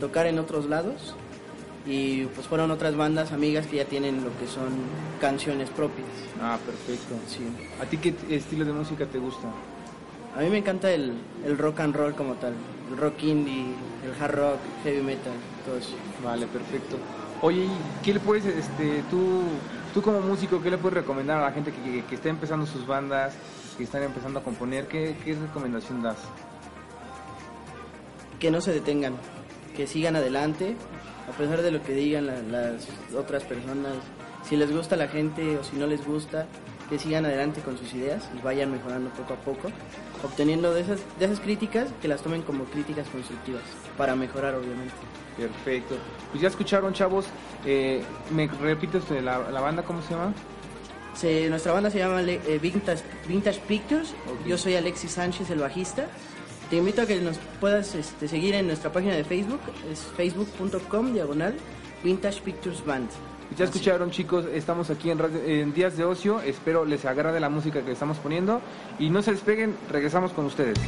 tocar 0.00 0.26
en 0.26 0.38
otros 0.38 0.66
lados 0.66 1.14
y 1.86 2.24
pues 2.26 2.46
fueron 2.46 2.70
otras 2.70 2.96
bandas 2.96 3.32
amigas 3.32 3.66
que 3.66 3.76
ya 3.76 3.84
tienen 3.84 4.22
lo 4.24 4.30
que 4.38 4.46
son 4.46 4.68
canciones 5.20 5.68
propias. 5.70 6.06
Ah, 6.40 6.58
perfecto. 6.64 7.14
Sí. 7.28 7.40
¿A 7.80 7.86
ti 7.86 7.98
qué 7.98 8.14
estilo 8.30 8.64
de 8.64 8.72
música 8.72 9.06
te 9.06 9.18
gusta? 9.18 9.48
A 10.36 10.40
mí 10.40 10.48
me 10.48 10.58
encanta 10.58 10.90
el, 10.90 11.12
el 11.44 11.58
rock 11.58 11.80
and 11.80 11.94
roll 11.94 12.14
como 12.14 12.34
tal, 12.34 12.54
el 12.90 12.96
rock 12.96 13.22
indie, 13.24 13.66
el 14.04 14.22
hard 14.22 14.34
rock, 14.34 14.56
heavy 14.84 15.02
metal, 15.02 15.32
todo 15.66 15.76
eso. 15.76 15.90
Vale, 16.24 16.46
perfecto. 16.46 16.96
Oye, 17.42 17.64
¿y 17.64 17.70
qué 18.04 18.14
le 18.14 18.20
puedes, 18.20 18.46
este, 18.46 19.02
tú, 19.10 19.42
tú 19.92 20.00
como 20.00 20.20
músico, 20.20 20.62
qué 20.62 20.70
le 20.70 20.78
puedes 20.78 20.94
recomendar 21.00 21.38
a 21.38 21.46
la 21.46 21.52
gente 21.52 21.72
que, 21.72 21.82
que- 21.82 22.04
que 22.04 22.14
está 22.14 22.28
empezando 22.28 22.64
sus 22.64 22.86
bandas, 22.86 23.34
que 23.76 23.84
están 23.84 24.02
empezando 24.04 24.38
a 24.38 24.42
componer? 24.44 24.86
¿Qué, 24.86 25.16
qué 25.24 25.34
recomendación 25.34 26.02
das? 26.02 26.16
Que 28.42 28.50
no 28.50 28.60
se 28.60 28.72
detengan, 28.72 29.14
que 29.76 29.86
sigan 29.86 30.16
adelante, 30.16 30.74
a 31.32 31.32
pesar 31.38 31.62
de 31.62 31.70
lo 31.70 31.80
que 31.82 31.92
digan 31.94 32.26
la- 32.26 32.42
las 32.42 32.88
otras 33.16 33.44
personas, 33.44 33.94
si 34.46 34.56
les 34.56 34.70
gusta 34.70 34.96
la 34.96 35.06
gente 35.08 35.56
o 35.56 35.62
si 35.64 35.76
no 35.76 35.86
les 35.86 36.04
gusta, 36.04 36.46
que 36.90 36.98
sigan 36.98 37.24
adelante 37.24 37.60
con 37.60 37.78
sus 37.78 37.94
ideas 37.94 38.28
y 38.36 38.42
vayan 38.42 38.70
mejorando 38.72 39.08
poco 39.10 39.34
a 39.34 39.36
poco, 39.36 39.68
obteniendo 40.24 40.74
de 40.74 40.80
esas, 40.82 40.98
de 41.18 41.24
esas 41.26 41.38
críticas 41.40 41.88
que 42.02 42.08
las 42.08 42.20
tomen 42.20 42.42
como 42.42 42.64
críticas 42.64 43.06
constructivas, 43.08 43.62
para 43.96 44.14
mejorar 44.16 44.56
obviamente. 44.56 44.92
Perfecto. 45.38 45.94
Pues 46.32 46.42
ya 46.42 46.48
escucharon, 46.48 46.92
chavos. 46.92 47.26
Eh, 47.64 48.02
¿Me 48.32 48.48
repites 48.48 49.08
eh, 49.12 49.22
la, 49.22 49.38
la 49.50 49.60
banda 49.60 49.82
cómo 49.84 50.02
se 50.02 50.10
llama? 50.14 50.34
Se- 51.14 51.48
nuestra 51.48 51.72
banda 51.72 51.90
se 51.90 51.98
llama 51.98 52.20
eh, 52.22 52.58
Vintage, 52.60 53.02
Vintage 53.28 53.60
Pictures. 53.60 54.14
Yo 54.46 54.58
soy 54.58 54.74
Alexis 54.76 55.12
Sánchez, 55.12 55.48
el 55.50 55.60
bajista. 55.60 56.06
Te 56.72 56.78
invito 56.78 57.02
a 57.02 57.06
que 57.06 57.20
nos 57.20 57.36
puedas 57.60 57.94
este, 57.94 58.26
seguir 58.28 58.54
en 58.54 58.66
nuestra 58.66 58.90
página 58.90 59.14
de 59.14 59.24
Facebook. 59.24 59.60
Es 59.92 59.98
facebook.com 60.16 61.12
diagonal 61.12 61.54
Vintage 62.02 62.40
Pictures 62.40 62.82
Band. 62.86 63.10
Ya 63.58 63.66
escucharon 63.66 64.10
chicos, 64.10 64.46
estamos 64.54 64.88
aquí 64.88 65.10
en, 65.10 65.18
radio- 65.18 65.44
en 65.44 65.74
Días 65.74 65.98
de 65.98 66.04
Ocio, 66.06 66.40
espero 66.40 66.86
les 66.86 67.04
agrade 67.04 67.38
la 67.40 67.50
música 67.50 67.82
que 67.84 67.92
estamos 67.92 68.16
poniendo 68.16 68.62
y 68.98 69.10
no 69.10 69.20
se 69.20 69.32
despeguen, 69.32 69.76
regresamos 69.90 70.32
con 70.32 70.46
ustedes. 70.46 70.78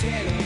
cielo. 0.00 0.39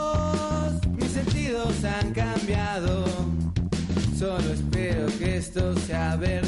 mis 0.97 1.13
sentidos 1.13 1.85
han 1.85 2.13
cambiado, 2.13 3.05
solo 4.19 4.53
espero 4.53 5.07
que 5.19 5.37
esto 5.37 5.77
sea 5.87 6.17
verdad. 6.17 6.42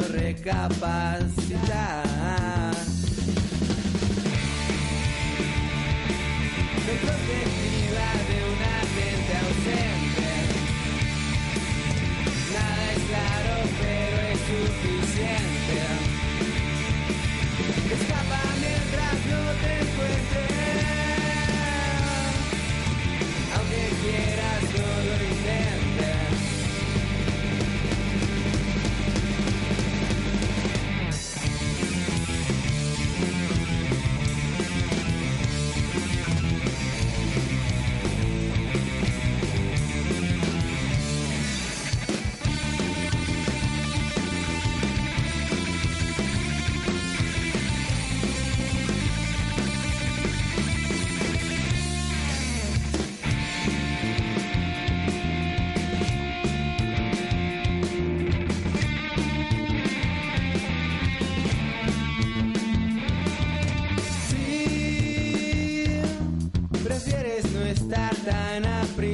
recapacitar. 0.00 1.98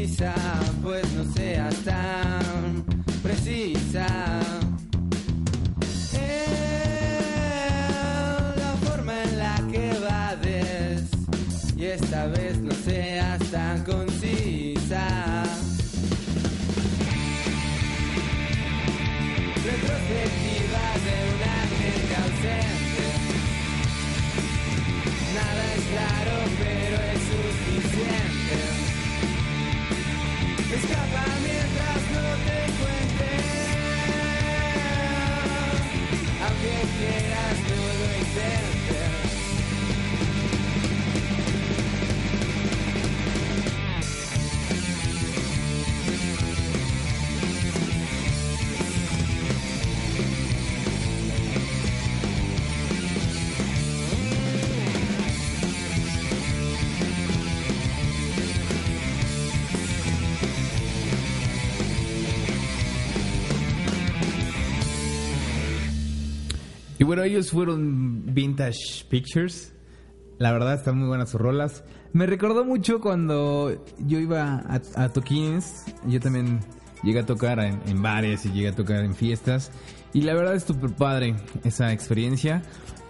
suiza. 0.07 0.44
Bueno, 67.15 67.31
ellos 67.31 67.53
fueron 67.53 68.35
Vintage 68.35 69.05
Pictures. 69.09 69.73
La 70.39 70.51
verdad, 70.51 70.75
están 70.75 70.99
muy 70.99 71.07
buenas 71.07 71.31
sus 71.31 71.41
rolas. 71.41 71.85
Me 72.13 72.27
recordó 72.27 72.65
mucho 72.65 73.01
cuando 73.01 73.85
yo 74.01 74.19
iba 74.19 74.65
a, 74.67 74.81
a 74.97 75.13
toquines. 75.13 75.85
Yo 76.09 76.19
también 76.19 76.59
llegué 77.05 77.21
a 77.21 77.25
tocar 77.25 77.61
en, 77.61 77.81
en 77.87 78.03
bares 78.03 78.45
y 78.47 78.51
llegué 78.51 78.71
a 78.71 78.75
tocar 78.75 79.05
en 79.05 79.15
fiestas. 79.15 79.71
Y 80.13 80.23
la 80.23 80.35
verdad 80.35 80.57
es 80.57 80.65
súper 80.65 80.91
padre 80.91 81.37
esa 81.63 81.93
experiencia. 81.93 82.63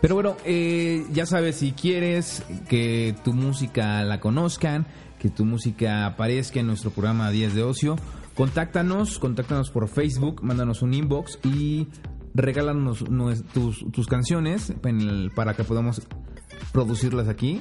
Pero 0.03 0.17
bueno, 0.17 0.37
eh, 0.45 1.07
ya 1.11 1.25
sabes, 1.25 1.57
si 1.57 1.73
quieres 1.73 2.43
que 2.69 3.17
tu 3.25 3.33
música 3.33 4.05
la 4.05 4.21
conozcan, 4.21 4.85
que 5.19 5.31
tu 5.31 5.47
música 5.47 6.05
aparezca 6.05 6.61
en 6.61 6.67
nuestro 6.67 6.91
programa 6.91 7.31
Días 7.31 7.55
de 7.55 7.63
Ocio, 7.63 7.97
contáctanos, 8.35 9.19
contáctanos 9.19 9.71
por 9.71 9.89
Facebook, 9.89 10.43
mándanos 10.43 10.83
un 10.83 10.93
inbox 10.93 11.39
y 11.43 11.89
regálanos 12.35 13.05
tus, 13.53 13.85
tus 13.91 14.07
canciones 14.07 14.73
para 15.35 15.55
que 15.55 15.65
podamos 15.65 16.03
producirlas 16.73 17.29
aquí 17.29 17.61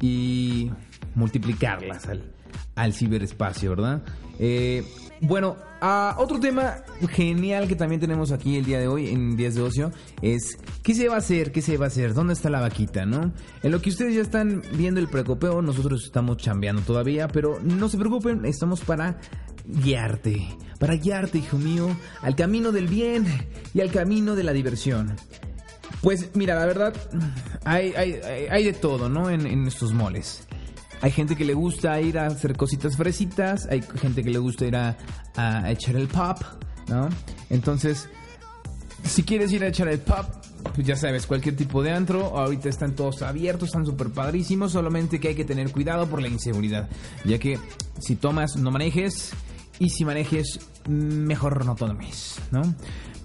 y 0.00 0.70
multiplicarlas 1.14 2.06
al, 2.06 2.32
al 2.74 2.92
ciberespacio, 2.92 3.70
¿verdad? 3.70 4.02
Eh, 4.38 4.84
bueno, 5.22 5.56
ah, 5.82 6.16
otro 6.18 6.40
tema 6.40 6.76
genial 7.10 7.68
que 7.68 7.76
también 7.76 8.00
tenemos 8.00 8.32
aquí 8.32 8.56
el 8.56 8.64
día 8.64 8.78
de 8.80 8.88
hoy 8.88 9.08
en 9.08 9.36
Días 9.36 9.54
de 9.54 9.60
Ocio 9.60 9.92
es 10.22 10.56
¿qué 10.82 10.94
se 10.94 11.08
va 11.08 11.16
a 11.16 11.18
hacer? 11.18 11.52
¿Qué 11.52 11.60
se 11.60 11.76
va 11.76 11.84
a 11.84 11.88
hacer? 11.88 12.14
¿Dónde 12.14 12.32
está 12.32 12.48
la 12.48 12.60
vaquita? 12.60 13.04
¿No? 13.04 13.32
En 13.62 13.70
lo 13.70 13.82
que 13.82 13.90
ustedes 13.90 14.14
ya 14.14 14.22
están 14.22 14.62
viendo 14.72 14.98
el 14.98 15.08
precopeo, 15.08 15.60
nosotros 15.60 16.04
estamos 16.04 16.38
chambeando 16.38 16.80
todavía, 16.80 17.28
pero 17.28 17.60
no 17.62 17.90
se 17.90 17.98
preocupen, 17.98 18.46
estamos 18.46 18.80
para 18.80 19.18
guiarte, 19.64 20.48
para 20.78 20.94
guiarte, 20.96 21.38
hijo 21.38 21.58
mío, 21.58 21.88
al 22.22 22.34
camino 22.36 22.72
del 22.72 22.88
bien 22.88 23.26
y 23.74 23.80
al 23.80 23.90
camino 23.90 24.34
de 24.34 24.44
la 24.44 24.52
diversión. 24.52 25.16
Pues 26.02 26.30
mira, 26.34 26.54
la 26.54 26.66
verdad, 26.66 26.94
hay, 27.64 27.92
hay, 27.94 28.14
hay- 28.50 28.64
de 28.64 28.72
todo, 28.72 29.08
¿no? 29.08 29.28
En, 29.30 29.46
en 29.46 29.66
estos 29.66 29.92
moles. 29.92 30.46
Hay 31.02 31.10
gente 31.10 31.34
que 31.36 31.44
le 31.44 31.54
gusta 31.54 32.00
ir 32.00 32.18
a 32.18 32.26
hacer 32.26 32.56
cositas 32.56 32.96
fresitas, 32.96 33.66
hay 33.70 33.82
gente 34.00 34.22
que 34.22 34.30
le 34.30 34.38
gusta 34.38 34.66
ir 34.66 34.76
a, 34.76 34.96
a 35.36 35.70
echar 35.70 35.96
el 35.96 36.08
pop, 36.08 36.38
¿no? 36.88 37.08
Entonces, 37.50 38.08
si 39.04 39.22
quieres 39.22 39.52
ir 39.52 39.64
a 39.64 39.68
echar 39.68 39.88
el 39.88 39.98
pop, 39.98 40.26
pues 40.74 40.86
ya 40.86 40.96
sabes, 40.96 41.26
cualquier 41.26 41.56
tipo 41.56 41.82
de 41.82 41.90
antro, 41.92 42.36
ahorita 42.38 42.68
están 42.68 42.94
todos 42.94 43.22
abiertos, 43.22 43.68
están 43.70 43.86
súper 43.86 44.10
padrísimos, 44.10 44.72
solamente 44.72 45.20
que 45.20 45.28
hay 45.28 45.34
que 45.34 45.44
tener 45.46 45.70
cuidado 45.72 46.06
por 46.06 46.20
la 46.20 46.28
inseguridad, 46.28 46.88
ya 47.24 47.38
que 47.38 47.58
si 47.98 48.16
tomas, 48.16 48.56
no 48.56 48.70
manejes, 48.70 49.30
y 49.80 49.88
si 49.90 50.04
manejes, 50.04 50.60
mejor 50.88 51.64
no 51.66 51.74
tomes, 51.74 52.40
¿no? 52.52 52.62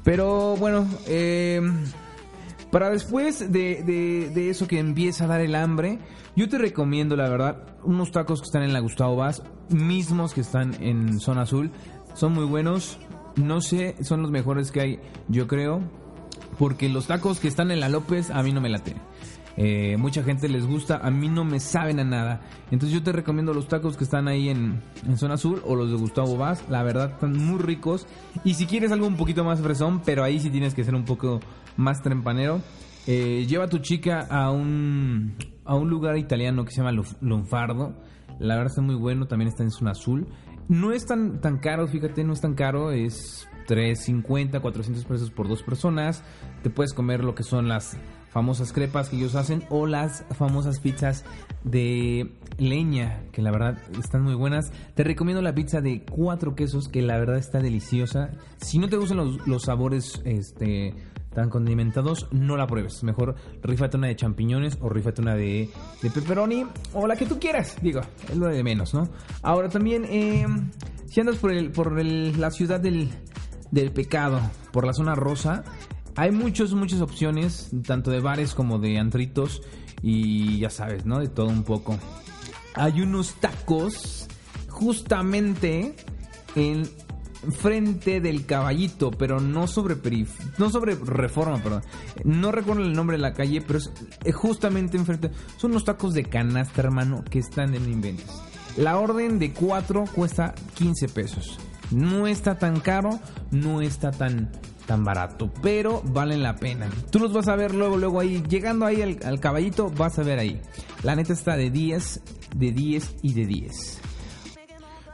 Pero 0.03 0.55
bueno, 0.57 0.87
eh, 1.07 1.61
para 2.71 2.89
después 2.89 3.51
de, 3.51 3.83
de- 4.33 4.49
eso 4.49 4.67
que 4.67 4.79
empieza 4.79 5.25
a 5.25 5.27
dar 5.27 5.41
el 5.41 5.53
hambre, 5.53 5.99
yo 6.35 6.49
te 6.49 6.57
recomiendo, 6.57 7.15
la 7.15 7.29
verdad, 7.29 7.63
unos 7.83 8.11
tacos 8.11 8.41
que 8.41 8.45
están 8.45 8.63
en 8.63 8.73
la 8.73 8.79
Gustavo 8.79 9.15
Vaz, 9.15 9.43
mismos 9.69 10.33
que 10.33 10.41
están 10.41 10.75
en 10.81 11.19
Zona 11.19 11.41
Azul. 11.43 11.71
Son 12.15 12.33
muy 12.33 12.45
buenos. 12.45 12.97
No 13.35 13.61
sé, 13.61 13.95
son 14.03 14.21
los 14.21 14.31
mejores 14.31 14.71
que 14.71 14.79
hay, 14.81 14.99
yo 15.27 15.47
creo. 15.47 15.81
Porque 16.57 16.87
los 16.87 17.07
tacos 17.07 17.39
que 17.39 17.47
están 17.49 17.69
en 17.71 17.79
la 17.81 17.89
López 17.89 18.29
a 18.31 18.41
mí 18.43 18.53
no 18.53 18.61
me 18.61 18.69
laten. 18.69 18.95
Eh, 19.57 19.95
mucha 19.97 20.21
gente 20.23 20.49
les 20.49 20.67
gusta, 20.67 20.97
a 20.97 21.09
mí 21.11 21.29
no 21.29 21.45
me 21.45 21.59
saben 21.59 21.99
a 21.99 22.03
nada. 22.03 22.41
Entonces 22.71 22.91
yo 22.91 23.03
te 23.03 23.11
recomiendo 23.11 23.53
los 23.53 23.67
tacos 23.67 23.95
que 23.95 24.03
están 24.03 24.27
ahí 24.27 24.49
en, 24.49 24.81
Zona 25.15 25.35
Azul 25.35 25.61
o 25.65 25.75
los 25.75 25.89
de 25.89 25.97
Gustavo 25.97 26.37
Vaz. 26.37 26.65
La 26.69 26.83
verdad 26.83 27.11
están 27.13 27.37
muy 27.37 27.59
ricos. 27.59 28.07
Y 28.43 28.55
si 28.55 28.65
quieres 28.65 28.91
algo 28.91 29.07
un 29.07 29.17
poquito 29.17 29.43
más 29.43 29.61
fresón, 29.61 30.01
pero 30.05 30.23
ahí 30.23 30.39
sí 30.39 30.49
tienes 30.49 30.73
que 30.73 30.83
ser 30.83 30.95
un 30.95 31.05
poco 31.05 31.39
más 31.77 32.01
trempanero, 32.01 32.61
eh, 33.07 33.45
lleva 33.47 33.65
a 33.65 33.69
tu 33.69 33.79
chica 33.79 34.27
a 34.29 34.51
un, 34.51 35.35
a 35.63 35.75
un 35.75 35.89
lugar 35.89 36.17
italiano 36.17 36.65
que 36.65 36.71
se 36.71 36.81
llama 36.81 37.03
Lunfardo. 37.21 37.95
La 38.39 38.55
verdad 38.55 38.71
está 38.71 38.81
muy 38.81 38.95
bueno, 38.95 39.27
también 39.27 39.47
está 39.47 39.63
en 39.63 39.71
Zona 39.71 39.91
Azul. 39.91 40.27
No 40.67 40.91
es 40.91 41.05
tan, 41.05 41.39
tan 41.41 41.59
caro, 41.59 41.87
fíjate, 41.87 42.23
no 42.23 42.33
es 42.33 42.41
tan 42.41 42.55
caro, 42.55 42.91
es 42.91 43.47
350, 43.67 44.59
400 44.59 45.05
pesos 45.05 45.31
por 45.31 45.47
dos 45.47 45.63
personas. 45.63 46.23
Te 46.63 46.69
puedes 46.69 46.93
comer 46.93 47.23
lo 47.23 47.35
que 47.35 47.43
son 47.43 47.67
las 47.67 47.97
famosas 48.35 48.73
crepas 48.73 49.07
que 49.07 49.15
ellos 49.15 49.33
hacen 49.35 49.63
o 49.69 49.87
las 49.87 50.25
famosas 50.37 50.81
pizzas 50.81 51.23
de 51.63 52.33
leña, 52.57 53.21
que 53.31 53.41
la 53.41 53.49
verdad 53.49 53.77
están 53.97 54.23
muy 54.23 54.33
buenas. 54.35 54.73
Te 54.93 55.05
recomiendo 55.05 55.41
la 55.41 55.55
pizza 55.55 55.79
de 55.79 56.03
cuatro 56.03 56.53
quesos, 56.53 56.89
que 56.89 57.01
la 57.01 57.17
verdad 57.17 57.37
está 57.37 57.59
deliciosa. 57.59 58.31
Si 58.57 58.77
no 58.77 58.89
te 58.89 58.97
gustan 58.97 59.15
los, 59.19 59.47
los 59.47 59.63
sabores 59.63 60.21
este, 60.25 60.93
tan 61.33 61.49
condimentados, 61.49 62.27
no 62.33 62.57
la 62.57 62.67
pruebes. 62.67 63.05
Mejor 63.05 63.35
rífate 63.63 63.95
una 63.95 64.07
de 64.07 64.17
champiñones 64.17 64.77
o 64.81 64.89
rífate 64.89 65.21
una 65.21 65.35
de, 65.35 65.69
de 66.01 66.09
pepperoni 66.11 66.65
o 66.93 67.07
la 67.07 67.15
que 67.15 67.25
tú 67.27 67.39
quieras. 67.39 67.77
Digo, 67.81 68.01
es 68.29 68.35
lo 68.35 68.47
de 68.47 68.61
menos, 68.65 68.93
¿no? 68.93 69.07
Ahora 69.43 69.69
también, 69.69 70.03
eh, 70.09 70.45
si 71.07 71.21
andas 71.21 71.37
por, 71.37 71.53
el, 71.53 71.71
por 71.71 71.97
el- 71.97 72.37
la 72.39 72.51
ciudad 72.51 72.81
del, 72.81 73.09
del 73.71 73.93
pecado, 73.93 74.41
por 74.73 74.85
la 74.85 74.91
zona 74.91 75.15
rosa, 75.15 75.63
hay 76.15 76.31
muchos, 76.31 76.73
muchas 76.73 77.01
opciones, 77.01 77.71
tanto 77.85 78.11
de 78.11 78.19
bares 78.19 78.53
como 78.53 78.79
de 78.79 78.97
antritos 78.97 79.61
y 80.01 80.59
ya 80.59 80.69
sabes, 80.69 81.05
¿no? 81.05 81.19
De 81.19 81.27
todo 81.27 81.47
un 81.47 81.63
poco. 81.63 81.97
Hay 82.75 83.01
unos 83.01 83.33
tacos 83.35 84.27
justamente 84.69 85.95
en 86.55 86.85
frente 87.51 88.21
del 88.21 88.45
caballito, 88.45 89.11
pero 89.11 89.39
no 89.39 89.67
sobre 89.67 89.95
perif 89.95 90.39
no 90.57 90.69
sobre 90.69 90.95
reforma, 90.95 91.61
perdón. 91.61 91.83
No 92.23 92.51
recuerdo 92.51 92.83
el 92.83 92.93
nombre 92.93 93.17
de 93.17 93.21
la 93.21 93.33
calle, 93.33 93.61
pero 93.61 93.79
es 93.79 93.91
eh, 94.23 94.31
justamente 94.31 94.97
enfrente. 94.97 95.31
Son 95.57 95.71
unos 95.71 95.85
tacos 95.85 96.13
de 96.13 96.23
canasta, 96.25 96.81
hermano, 96.81 97.23
que 97.29 97.39
están 97.39 97.75
en 97.75 97.91
inventes. 97.91 98.27
La 98.77 98.97
orden 98.99 99.39
de 99.39 99.53
4 99.53 100.05
cuesta 100.13 100.53
15 100.75 101.09
pesos. 101.09 101.59
No 101.91 102.25
está 102.27 102.57
tan 102.57 102.79
caro, 102.79 103.19
no 103.51 103.81
está 103.81 104.11
tan 104.11 104.51
tan 104.85 105.03
barato, 105.03 105.51
pero 105.61 106.01
valen 106.05 106.43
la 106.43 106.55
pena. 106.55 106.89
Tú 107.11 107.19
los 107.19 107.33
vas 107.33 107.47
a 107.47 107.55
ver 107.55 107.73
luego, 107.73 107.97
luego 107.97 108.19
ahí, 108.19 108.43
llegando 108.47 108.85
ahí 108.85 109.01
al, 109.01 109.19
al 109.23 109.39
caballito, 109.39 109.89
vas 109.89 110.17
a 110.19 110.23
ver 110.23 110.39
ahí. 110.39 110.61
La 111.03 111.15
neta 111.15 111.33
está 111.33 111.55
de 111.55 111.69
10, 111.69 112.21
de 112.55 112.71
10 112.71 113.15
y 113.21 113.33
de 113.33 113.45
10. 113.45 114.01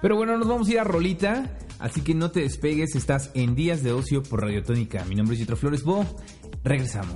Pero 0.02 0.16
bueno, 0.16 0.38
nos 0.38 0.48
vamos 0.48 0.68
a 0.68 0.72
ir 0.72 0.80
a 0.80 0.84
Rolita. 0.84 1.58
Así 1.80 2.02
que 2.02 2.14
no 2.14 2.30
te 2.30 2.42
despegues, 2.42 2.96
estás 2.96 3.32
en 3.34 3.56
Días 3.56 3.82
de 3.82 3.92
Ocio 3.92 4.22
por 4.22 4.42
Radio 4.42 4.64
Tónica. 4.64 5.04
Mi 5.06 5.16
nombre 5.16 5.34
es 5.34 5.40
Yitro 5.40 5.58
Flores 5.58 5.84
Bo. 5.84 6.06
Regresamos. 6.64 7.16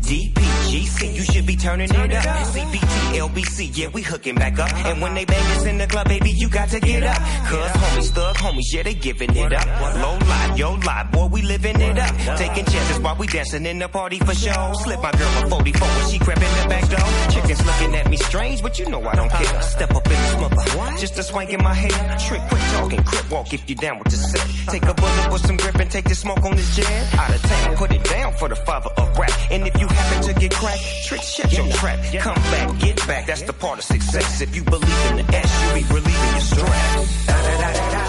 DPGC, 0.11 1.15
you 1.15 1.23
should 1.23 1.45
be 1.45 1.55
turning 1.55 1.89
it 1.89 2.13
up. 2.13 2.25
CBT, 2.51 3.17
LBC, 3.29 3.77
yeah, 3.77 3.87
we 3.87 4.01
hooking 4.01 4.35
back 4.35 4.59
up. 4.59 4.69
And 4.85 5.01
when 5.01 5.13
they 5.13 5.23
bang 5.23 5.45
us 5.55 5.65
in 5.65 5.77
the 5.77 5.87
club, 5.87 6.05
baby, 6.09 6.31
you 6.31 6.49
got 6.49 6.67
to 6.67 6.81
get 6.81 7.01
up. 7.03 7.15
Cause 7.47 7.71
homies, 7.71 8.09
thug 8.09 8.35
homies, 8.35 8.73
yeah, 8.73 8.83
they 8.83 8.93
giving 8.93 9.33
it 9.33 9.53
up. 9.53 9.65
Low 9.95 10.17
life, 10.27 10.57
yo 10.57 10.73
life, 10.73 11.11
boy, 11.13 11.27
we 11.27 11.41
living 11.43 11.79
it 11.79 11.97
up. 11.97 12.37
Taking 12.37 12.65
chances 12.65 12.99
while 12.99 13.15
we 13.15 13.25
dancing 13.27 13.65
in 13.65 13.79
the 13.79 13.87
party 13.87 14.19
for 14.19 14.35
show. 14.35 14.73
Slip 14.83 15.01
my 15.01 15.11
girl 15.13 15.45
a 15.45 15.49
44 15.49 15.87
when 15.87 16.09
she 16.11 16.19
crept 16.19 16.41
in 16.43 16.61
the 16.61 16.67
back 16.67 16.89
door. 16.89 17.31
Chickens 17.31 17.65
looking 17.65 17.95
at 17.95 18.09
me 18.09 18.17
strange, 18.17 18.61
but 18.61 18.77
you 18.79 18.89
know 18.89 19.01
I 19.07 19.15
don't 19.15 19.29
care. 19.29 19.61
Step 19.61 19.95
up 19.95 20.05
in 20.05 20.11
this 20.11 20.35
mother, 20.41 20.99
just 20.99 21.17
a 21.19 21.23
swank 21.23 21.53
in 21.53 21.63
my 21.63 21.73
hair. 21.73 22.17
Trick, 22.19 22.41
quick 22.49 22.61
talking, 22.73 23.03
crip 23.03 23.31
walk 23.31 23.53
if 23.53 23.69
you 23.69 23.75
down 23.77 23.97
with 23.97 24.09
the 24.09 24.17
set. 24.17 24.71
Take 24.73 24.83
a 24.83 24.93
bullet 24.93 25.31
with 25.31 25.47
some 25.47 25.55
grip 25.55 25.75
and 25.75 25.89
take 25.89 26.09
the 26.09 26.15
smoke 26.15 26.43
on 26.43 26.57
this 26.57 26.75
jet. 26.75 27.13
Out 27.17 27.33
of 27.33 27.41
town, 27.43 27.75
put 27.77 27.91
it 27.93 28.03
down 28.03 28.33
for 28.33 28.49
the 28.49 28.57
father 28.57 28.89
of 28.97 29.17
rap. 29.17 29.31
And 29.51 29.65
if 29.65 29.79
you 29.79 29.87
happen 30.01 30.33
to 30.33 30.33
get 30.39 30.51
cracked, 30.51 30.83
trick, 31.05 31.21
shut 31.21 31.51
your 31.53 31.67
trap. 31.69 31.99
Come 32.19 32.35
back, 32.35 32.79
get 32.79 32.97
back, 33.07 33.25
that's 33.27 33.41
the 33.43 33.53
part 33.53 33.79
of 33.79 33.85
success. 33.85 34.41
If 34.41 34.55
you 34.55 34.63
believe 34.63 35.05
in 35.11 35.17
the 35.17 35.35
S, 35.35 35.49
you'll 35.61 35.75
be 35.75 35.83
relieving 35.93 36.31
your 36.31 36.41
stress. 36.41 37.25
Da 37.27 37.33
da 37.47 37.53
da 37.61 37.69
da 37.73 37.85
da. 37.91 38.03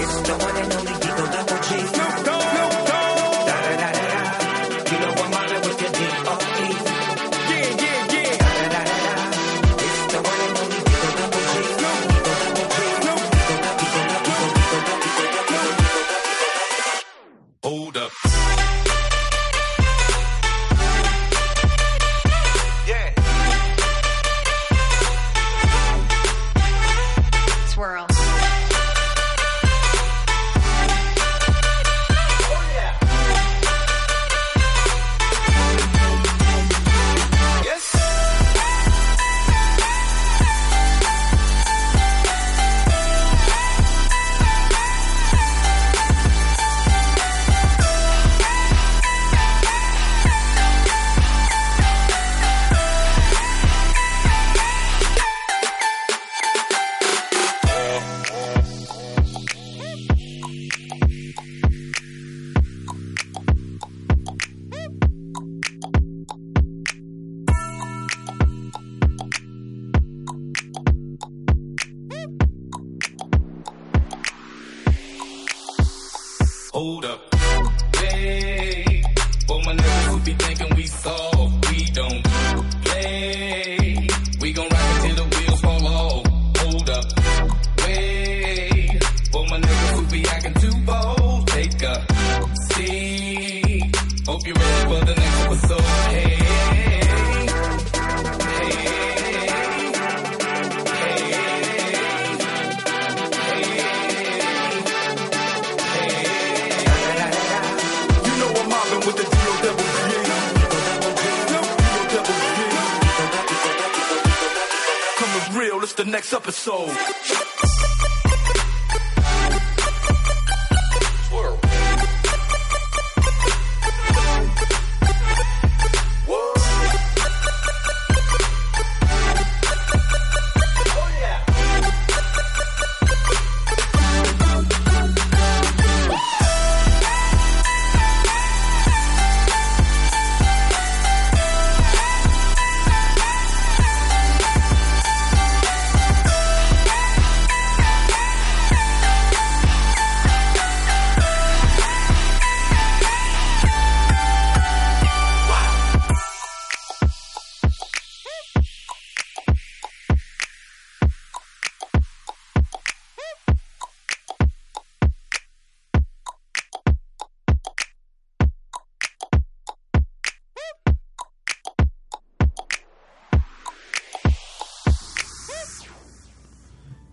It's 0.00 0.16
the 0.28 0.34
one 0.46 0.56
and 0.62 0.72
only 0.74 0.92
Digo 0.92 1.24
Double 1.32 1.60
G. 1.66 2.17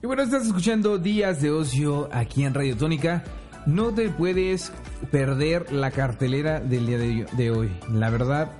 Y 0.05 0.07
bueno, 0.07 0.21
estás 0.21 0.45
escuchando 0.45 0.99
Días 0.99 1.41
de 1.41 1.49
Ocio 1.49 2.09
aquí 2.11 2.43
en 2.43 2.53
Radio 2.53 2.77
Tónica. 2.77 3.23
No 3.65 3.91
te 3.91 4.07
puedes 4.09 4.71
perder 5.09 5.73
la 5.73 5.89
cartelera 5.89 6.59
del 6.59 6.85
día 6.85 7.25
de, 7.25 7.49
hoy. 7.49 7.75
La 7.91 8.11
verdad, 8.11 8.51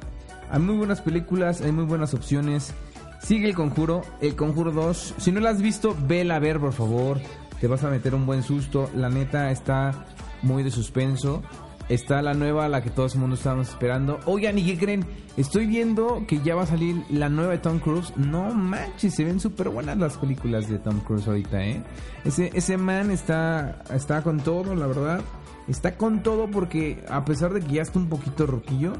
hay 0.50 0.60
muy 0.60 0.76
buenas 0.76 1.02
películas, 1.02 1.62
hay 1.62 1.72
muy 1.72 1.84
buenas 1.86 2.16
opciones. 2.16 2.74
Sigue 3.22 3.48
el 3.48 3.54
conjuro, 3.54 4.02
el 4.22 4.36
conjuro 4.36 4.72
2. 4.72 5.14
Si 5.20 5.32
no 5.32 5.40
la 5.40 5.52
has 5.52 5.62
visto, 5.62 5.96
vela 6.08 6.38
a 6.38 6.40
ver, 6.40 6.60
por 6.60 6.74
favor. 6.74 7.20
Te 7.62 7.68
vas 7.68 7.84
a 7.84 7.92
meter 7.92 8.16
un 8.16 8.26
buen 8.26 8.42
susto. 8.42 8.90
La 8.96 9.10
neta 9.10 9.52
está 9.52 10.08
muy 10.42 10.64
de 10.64 10.72
suspenso. 10.72 11.44
Está 11.88 12.24
la 12.24 12.34
nueva, 12.34 12.68
la 12.68 12.82
que 12.82 12.90
todo 12.90 13.06
el 13.06 13.20
mundo 13.20 13.36
estábamos 13.36 13.70
esperando. 13.70 14.20
Oigan, 14.26 14.58
¿y 14.58 14.66
qué 14.66 14.78
creen? 14.78 15.06
Estoy 15.38 15.68
viendo 15.68 16.26
que 16.28 16.42
ya 16.42 16.56
va 16.56 16.64
a 16.64 16.66
salir 16.66 17.04
la 17.12 17.30
nueva 17.30 17.52
de 17.52 17.60
Tom 17.60 17.80
Cruise. 17.80 18.12
No 18.18 18.52
manches, 18.54 19.14
se 19.14 19.24
ven 19.24 19.40
súper 19.40 19.70
buenas 19.70 19.98
las 19.98 20.18
películas 20.18 20.68
de 20.68 20.80
Tom 20.80 21.00
Cruise 21.02 21.28
ahorita, 21.28 21.64
¿eh? 21.64 21.84
Ese, 22.24 22.50
ese 22.56 22.78
man 22.78 23.12
está, 23.12 23.84
está 23.94 24.24
con 24.24 24.40
todo, 24.40 24.74
la 24.74 24.88
verdad. 24.88 25.22
Está 25.68 25.96
con 25.96 26.24
todo 26.24 26.50
porque 26.50 27.04
a 27.08 27.24
pesar 27.24 27.54
de 27.54 27.62
que 27.62 27.74
ya 27.74 27.82
está 27.84 28.00
un 28.00 28.10
poquito 28.10 28.48
roquillo, 28.48 28.94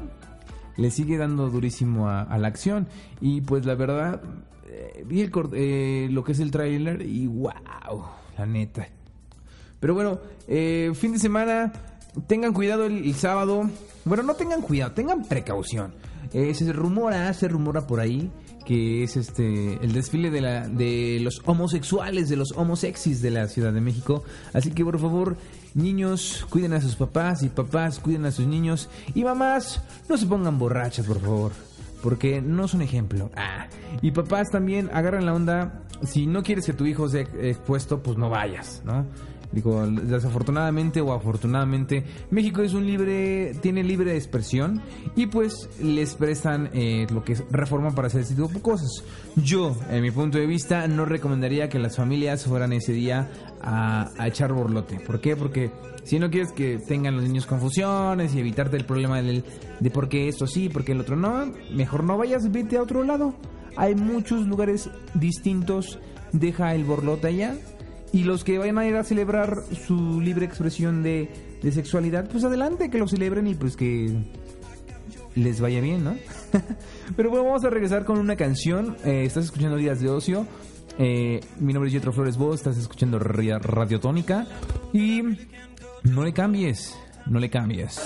le 0.76 0.90
sigue 0.90 1.16
dando 1.16 1.50
durísimo 1.50 2.08
a, 2.08 2.38
la 2.38 2.48
acción. 2.48 2.86
Y 3.20 3.40
pues 3.40 3.66
la 3.66 3.74
verdad, 3.74 4.20
eh, 4.68 5.04
vi 5.06 5.22
el, 5.22 5.32
eh, 5.54 6.08
lo 6.10 6.22
que 6.22 6.32
es 6.32 6.40
el 6.40 6.52
tráiler 6.52 7.02
y 7.02 7.26
wow, 7.26 8.04
la 8.38 8.46
neta. 8.46 8.88
Pero 9.80 9.94
bueno, 9.94 10.20
eh, 10.48 10.92
fin 10.94 11.12
de 11.12 11.18
semana, 11.18 11.72
tengan 12.26 12.52
cuidado 12.52 12.86
el, 12.86 13.14
sábado. 13.14 13.68
Bueno, 14.04 14.22
no 14.22 14.34
tengan 14.34 14.62
cuidado, 14.62 14.92
tengan 14.92 15.24
precaución. 15.24 15.94
Eh, 16.32 16.52
se 16.54 16.72
rumora, 16.72 17.32
se 17.34 17.48
rumora 17.48 17.86
por 17.86 18.00
ahí 18.00 18.30
que 18.64 19.04
es 19.04 19.16
este 19.16 19.74
el 19.74 19.92
desfile 19.92 20.28
de 20.28 20.40
la 20.40 20.66
de 20.66 21.20
los 21.20 21.40
homosexuales, 21.44 22.28
de 22.28 22.34
los 22.34 22.50
homosexis 22.56 23.22
de 23.22 23.30
la 23.30 23.46
Ciudad 23.46 23.72
de 23.72 23.80
México. 23.80 24.24
Así 24.52 24.72
que 24.72 24.84
por 24.84 24.98
favor, 24.98 25.36
niños, 25.74 26.44
cuiden 26.50 26.72
a 26.72 26.80
sus 26.80 26.96
papás 26.96 27.44
y 27.44 27.48
papás 27.48 28.00
cuiden 28.00 28.26
a 28.26 28.32
sus 28.32 28.46
niños 28.46 28.88
y 29.14 29.22
mamás, 29.22 29.80
no 30.08 30.16
se 30.16 30.26
pongan 30.26 30.58
borrachas, 30.58 31.06
por 31.06 31.20
favor 31.20 31.52
porque 32.06 32.40
no 32.40 32.68
son 32.68 32.82
ejemplo. 32.82 33.30
Ah, 33.34 33.66
y 34.00 34.12
papás 34.12 34.50
también 34.50 34.90
agarran 34.92 35.26
la 35.26 35.34
onda. 35.34 35.82
Si 36.04 36.28
no 36.28 36.44
quieres 36.44 36.66
que 36.66 36.72
tu 36.72 36.86
hijo 36.86 37.08
sea 37.08 37.22
expuesto, 37.22 38.00
pues 38.00 38.16
no 38.16 38.30
vayas, 38.30 38.82
¿no? 38.84 39.06
Dijo, 39.52 39.86
desafortunadamente 39.86 41.00
o 41.00 41.12
afortunadamente, 41.12 42.04
México 42.30 42.62
es 42.62 42.74
un 42.74 42.86
libre, 42.86 43.54
tiene 43.62 43.82
libre 43.82 44.14
expresión 44.16 44.82
y 45.14 45.26
pues 45.26 45.68
les 45.80 46.14
prestan 46.14 46.70
eh, 46.72 47.06
lo 47.12 47.24
que 47.24 47.34
es 47.34 47.44
reforma 47.50 47.94
para 47.94 48.08
hacer 48.08 48.22
ese 48.22 48.34
tipo 48.34 48.48
de 48.48 48.60
cosas. 48.60 49.04
Yo, 49.36 49.76
en 49.90 50.02
mi 50.02 50.10
punto 50.10 50.38
de 50.38 50.46
vista, 50.46 50.86
no 50.88 51.04
recomendaría 51.04 51.68
que 51.68 51.78
las 51.78 51.96
familias 51.96 52.44
fueran 52.44 52.72
ese 52.72 52.92
día 52.92 53.30
a, 53.62 54.10
a 54.18 54.28
echar 54.28 54.52
borlote. 54.52 55.00
¿Por 55.00 55.20
qué? 55.20 55.36
Porque 55.36 55.70
si 56.04 56.18
no 56.18 56.30
quieres 56.30 56.52
que 56.52 56.78
tengan 56.78 57.16
los 57.16 57.24
niños 57.24 57.46
confusiones 57.46 58.34
y 58.34 58.40
evitarte 58.40 58.76
el 58.76 58.84
problema 58.84 59.22
del, 59.22 59.44
de 59.80 59.90
por 59.90 60.08
qué 60.08 60.28
esto 60.28 60.46
sí, 60.46 60.68
por 60.68 60.84
qué 60.84 60.92
el 60.92 61.00
otro 61.00 61.16
no, 61.16 61.52
mejor 61.72 62.04
no 62.04 62.18
vayas, 62.18 62.50
vete 62.50 62.76
a 62.76 62.82
otro 62.82 63.04
lado. 63.04 63.34
Hay 63.76 63.94
muchos 63.94 64.46
lugares 64.46 64.90
distintos, 65.14 65.98
deja 66.32 66.74
el 66.74 66.84
borlote 66.84 67.28
allá 67.28 67.56
y 68.12 68.24
los 68.24 68.44
que 68.44 68.58
vayan 68.58 68.78
a 68.78 68.86
ir 68.86 68.96
a 68.96 69.04
celebrar 69.04 69.62
su 69.86 70.20
libre 70.20 70.46
expresión 70.46 71.02
de, 71.02 71.28
de 71.62 71.72
sexualidad, 71.72 72.28
pues 72.30 72.44
adelante, 72.44 72.90
que 72.90 72.98
lo 72.98 73.08
celebren 73.08 73.46
y 73.46 73.54
pues 73.54 73.76
que 73.76 74.12
les 75.34 75.60
vaya 75.60 75.80
bien, 75.80 76.04
¿no? 76.04 76.16
Pero 77.16 77.30
bueno, 77.30 77.44
vamos 77.44 77.64
a 77.64 77.70
regresar 77.70 78.04
con 78.04 78.18
una 78.18 78.36
canción. 78.36 78.96
Eh, 79.04 79.24
estás 79.24 79.44
escuchando 79.44 79.76
Días 79.76 80.00
de 80.00 80.08
Ocio. 80.08 80.46
Eh, 80.98 81.40
mi 81.60 81.74
nombre 81.74 81.88
es 81.88 81.94
Jetro 81.94 82.12
Flores 82.12 82.38
Vos, 82.38 82.56
estás 82.56 82.78
escuchando 82.78 83.18
Ria- 83.18 83.58
Radio 83.58 84.00
Tónica. 84.00 84.46
Y 84.94 85.22
no 86.04 86.24
le 86.24 86.32
cambies, 86.32 86.96
no 87.26 87.38
le 87.38 87.50
cambies. 87.50 88.00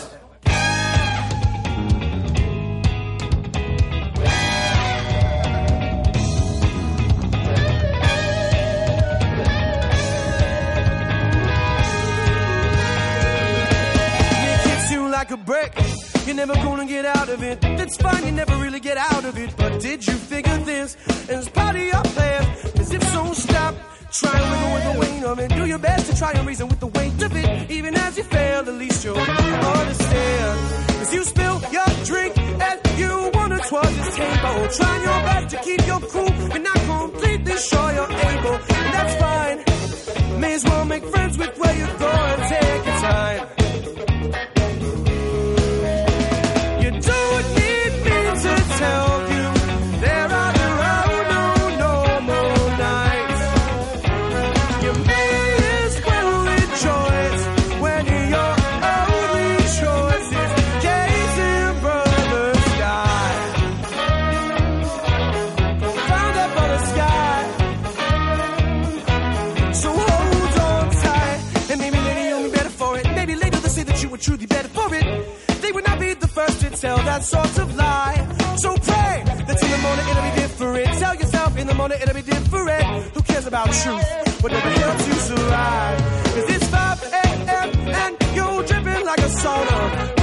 You're 16.30 16.46
never 16.46 16.54
gonna 16.54 16.86
get 16.86 17.04
out 17.04 17.28
of 17.28 17.42
it. 17.42 17.58
It's 17.60 17.96
fine, 17.96 18.24
you 18.24 18.30
never 18.30 18.56
really 18.58 18.78
get 18.78 18.96
out 18.96 19.24
of 19.24 19.36
it. 19.36 19.52
But 19.56 19.80
did 19.80 20.06
you 20.06 20.12
figure 20.14 20.58
this 20.58 20.96
is 21.28 21.48
part 21.48 21.74
of 21.74 21.82
your 21.82 22.02
plan? 22.02 22.42
Cause 22.76 22.94
if 22.94 23.02
so, 23.02 23.32
stop. 23.32 23.74
Try 24.12 24.38
and 24.38 24.50
wiggle 24.52 24.72
with 24.74 24.84
the 24.84 25.00
weight 25.00 25.24
of 25.24 25.38
it. 25.40 25.48
Do 25.56 25.66
your 25.66 25.80
best 25.80 26.08
to 26.08 26.16
try 26.16 26.30
and 26.30 26.46
reason 26.46 26.68
with 26.68 26.78
the 26.78 26.86
weight 26.86 27.20
of 27.20 27.34
it. 27.34 27.70
Even 27.72 27.96
as 27.96 28.16
you 28.16 28.22
fail, 28.22 28.60
at 28.60 28.68
least 28.74 29.04
you'll 29.04 29.18
understand. 29.18 30.58
Cause 31.00 31.14
you 31.14 31.24
spill 31.24 31.62
your 31.72 31.90
drink 32.04 32.38
and 32.38 32.78
you 32.96 33.30
wonder 33.34 33.58
twas 33.58 33.98
its 33.98 34.14
table. 34.14 34.68
Trying 34.78 35.02
your 35.02 35.20
best 35.26 35.50
to 35.50 35.56
keep 35.64 35.84
your 35.84 36.00
cool, 36.14 36.30
but 36.48 36.62
not 36.62 36.80
completely 36.94 37.56
sure 37.56 37.92
you're 37.92 38.12
able. 38.30 38.54
And 38.78 38.94
that's 38.94 39.14
fine. 39.24 40.40
May 40.40 40.54
as 40.54 40.64
well 40.64 40.84
make 40.84 41.04
friends 41.06 41.36
with 41.36 41.58
where 41.58 41.76
you're 41.76 41.98
going. 41.98 42.40
Take 42.48 42.86
your 42.86 43.00
time. 43.00 43.59
Tell 76.80 76.96
that 76.96 77.22
sort 77.22 77.58
of 77.58 77.76
lie. 77.76 78.16
So 78.56 78.74
pray 78.74 79.22
that 79.26 79.62
in 79.62 79.70
the 79.70 79.78
morning 79.78 80.06
it'll 80.08 80.22
be 80.22 80.40
different. 80.40 80.98
Tell 80.98 81.14
yourself 81.14 81.58
in 81.58 81.66
the 81.66 81.74
morning 81.74 81.98
it'll 82.00 82.14
be 82.14 82.22
different. 82.22 82.84
Who 83.14 83.22
cares 83.22 83.46
about 83.46 83.66
truth? 83.66 84.42
Whatever 84.42 84.70
helps 84.70 85.06
you 85.06 85.14
survive. 85.14 85.98
Cause 86.34 86.48
it's 86.54 86.66
5 86.68 87.02
a.m. 87.12 87.70
and 88.02 88.16
you're 88.34 88.62
dripping 88.64 89.04
like 89.04 89.18
a 89.18 89.30
sauna. 89.42 90.19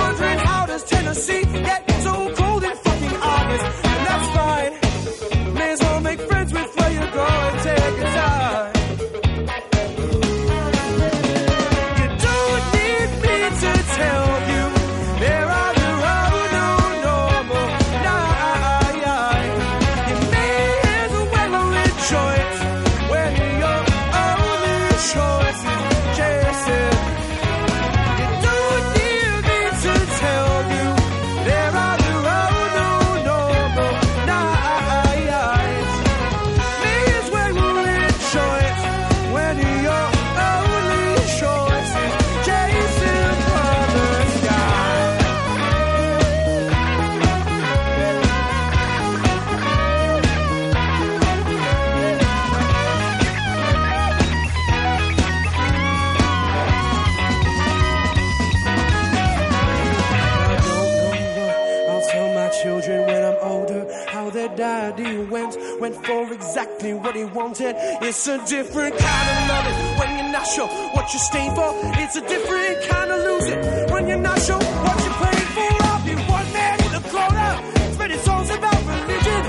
Exactly 66.47 66.93
what 66.93 67.13
he 67.15 67.25
wanted. 67.25 67.75
It's 68.01 68.25
a 68.27 68.37
different 68.45 68.95
kind 68.97 69.27
of 69.31 69.37
loving 69.49 69.99
when 69.99 70.09
you're 70.17 70.31
not 70.31 70.47
sure 70.47 70.67
what 70.95 71.11
you're 71.13 71.27
staying 71.31 71.53
for. 71.55 71.71
It's 72.01 72.15
a 72.15 72.21
different 72.21 72.81
kind 72.87 73.11
of 73.11 73.19
losing 73.27 73.59
when 73.91 74.07
you're 74.07 74.25
not 74.29 74.39
sure 74.41 74.55
what 74.55 74.97
you're 75.03 75.19
playing 75.23 75.49
for. 75.57 75.71
I'll 75.87 76.05
be 76.05 76.15
one 76.37 76.49
man 76.53 76.75
in 76.85 76.91
the 76.97 77.03
corner, 77.09 77.51
spreading 77.93 78.19
songs 78.19 78.49
about 78.49 78.79
religion, 78.87 79.41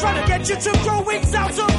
trying 0.00 0.22
to 0.22 0.28
get 0.28 0.48
you 0.48 0.56
to 0.56 0.72
grow 0.82 1.02
wings 1.02 1.34
out 1.34 1.58
of 1.58 1.75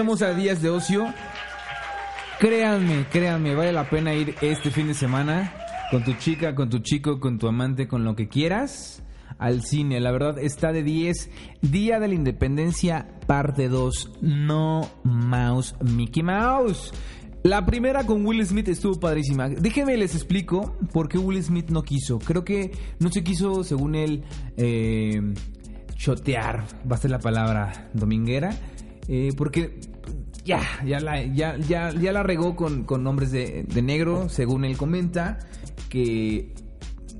regresamos 0.00 0.22
a 0.22 0.32
días 0.32 0.62
de 0.62 0.70
ocio. 0.70 1.12
Créanme, 2.38 3.04
créanme, 3.12 3.54
vale 3.54 3.70
la 3.70 3.90
pena 3.90 4.14
ir 4.14 4.34
este 4.40 4.70
fin 4.70 4.86
de 4.86 4.94
semana 4.94 5.52
con 5.90 6.02
tu 6.04 6.14
chica, 6.14 6.54
con 6.54 6.70
tu 6.70 6.78
chico, 6.78 7.20
con 7.20 7.38
tu 7.38 7.46
amante, 7.46 7.86
con 7.86 8.02
lo 8.02 8.16
que 8.16 8.26
quieras 8.26 9.02
al 9.38 9.62
cine. 9.62 10.00
La 10.00 10.10
verdad 10.10 10.38
está 10.38 10.72
de 10.72 10.82
10. 10.82 11.28
Día 11.60 12.00
de 12.00 12.08
la 12.08 12.14
Independencia, 12.14 13.08
parte 13.26 13.68
2. 13.68 14.12
No 14.22 14.88
Mouse, 15.04 15.74
Mickey 15.82 16.22
Mouse. 16.22 16.94
La 17.42 17.66
primera 17.66 18.06
con 18.06 18.24
Will 18.24 18.46
Smith 18.46 18.68
estuvo 18.68 18.98
padrísima. 18.98 19.50
Déjenme 19.50 19.98
les 19.98 20.14
explico 20.14 20.78
por 20.94 21.10
qué 21.10 21.18
Will 21.18 21.42
Smith 21.42 21.68
no 21.68 21.82
quiso. 21.82 22.18
Creo 22.20 22.42
que 22.42 22.70
no 23.00 23.12
se 23.12 23.22
quiso, 23.22 23.64
según 23.64 23.94
él, 23.96 24.24
eh, 24.56 25.20
chotear, 25.94 26.64
va 26.90 26.96
a 26.96 26.98
ser 26.98 27.10
la 27.10 27.18
palabra 27.18 27.90
dominguera, 27.92 28.56
eh, 29.08 29.32
porque 29.36 29.89
ya, 30.44 30.60
ya 30.84 31.00
la, 31.00 31.22
ya, 31.24 31.56
ya, 31.58 31.92
ya 31.92 32.12
la 32.12 32.22
regó 32.22 32.56
con, 32.56 32.84
con 32.84 33.06
hombres 33.06 33.30
de, 33.30 33.64
de 33.64 33.82
negro, 33.82 34.28
según 34.28 34.64
él 34.64 34.76
comenta, 34.76 35.38
que 35.88 36.52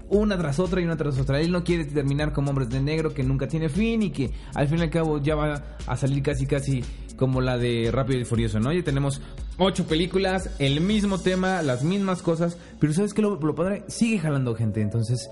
una 0.08 0.36
tras 0.36 0.58
otra 0.58 0.80
y 0.80 0.84
una 0.84 0.96
tras 0.96 1.18
otra. 1.18 1.40
Él 1.40 1.52
no 1.52 1.64
quiere 1.64 1.84
terminar 1.84 2.32
como 2.32 2.50
hombres 2.50 2.68
de 2.68 2.80
negro, 2.80 3.14
que 3.14 3.22
nunca 3.22 3.46
tiene 3.46 3.68
fin 3.68 4.02
y 4.02 4.10
que 4.10 4.30
al 4.54 4.68
fin 4.68 4.78
y 4.78 4.82
al 4.82 4.90
cabo 4.90 5.18
ya 5.18 5.34
va 5.34 5.76
a 5.86 5.96
salir 5.96 6.22
casi 6.22 6.46
casi 6.46 6.84
como 7.16 7.40
la 7.40 7.58
de 7.58 7.90
Rápido 7.92 8.18
y 8.18 8.24
Furioso, 8.24 8.60
¿no? 8.60 8.72
Ya 8.72 8.82
tenemos 8.82 9.20
ocho 9.58 9.86
películas, 9.86 10.50
el 10.58 10.80
mismo 10.80 11.18
tema, 11.18 11.62
las 11.62 11.84
mismas 11.84 12.22
cosas, 12.22 12.56
pero 12.78 12.92
¿sabes 12.92 13.12
qué? 13.12 13.22
Lo, 13.22 13.36
lo 13.36 13.54
padre, 13.54 13.84
sigue 13.88 14.18
jalando 14.18 14.54
gente, 14.54 14.80
entonces 14.80 15.28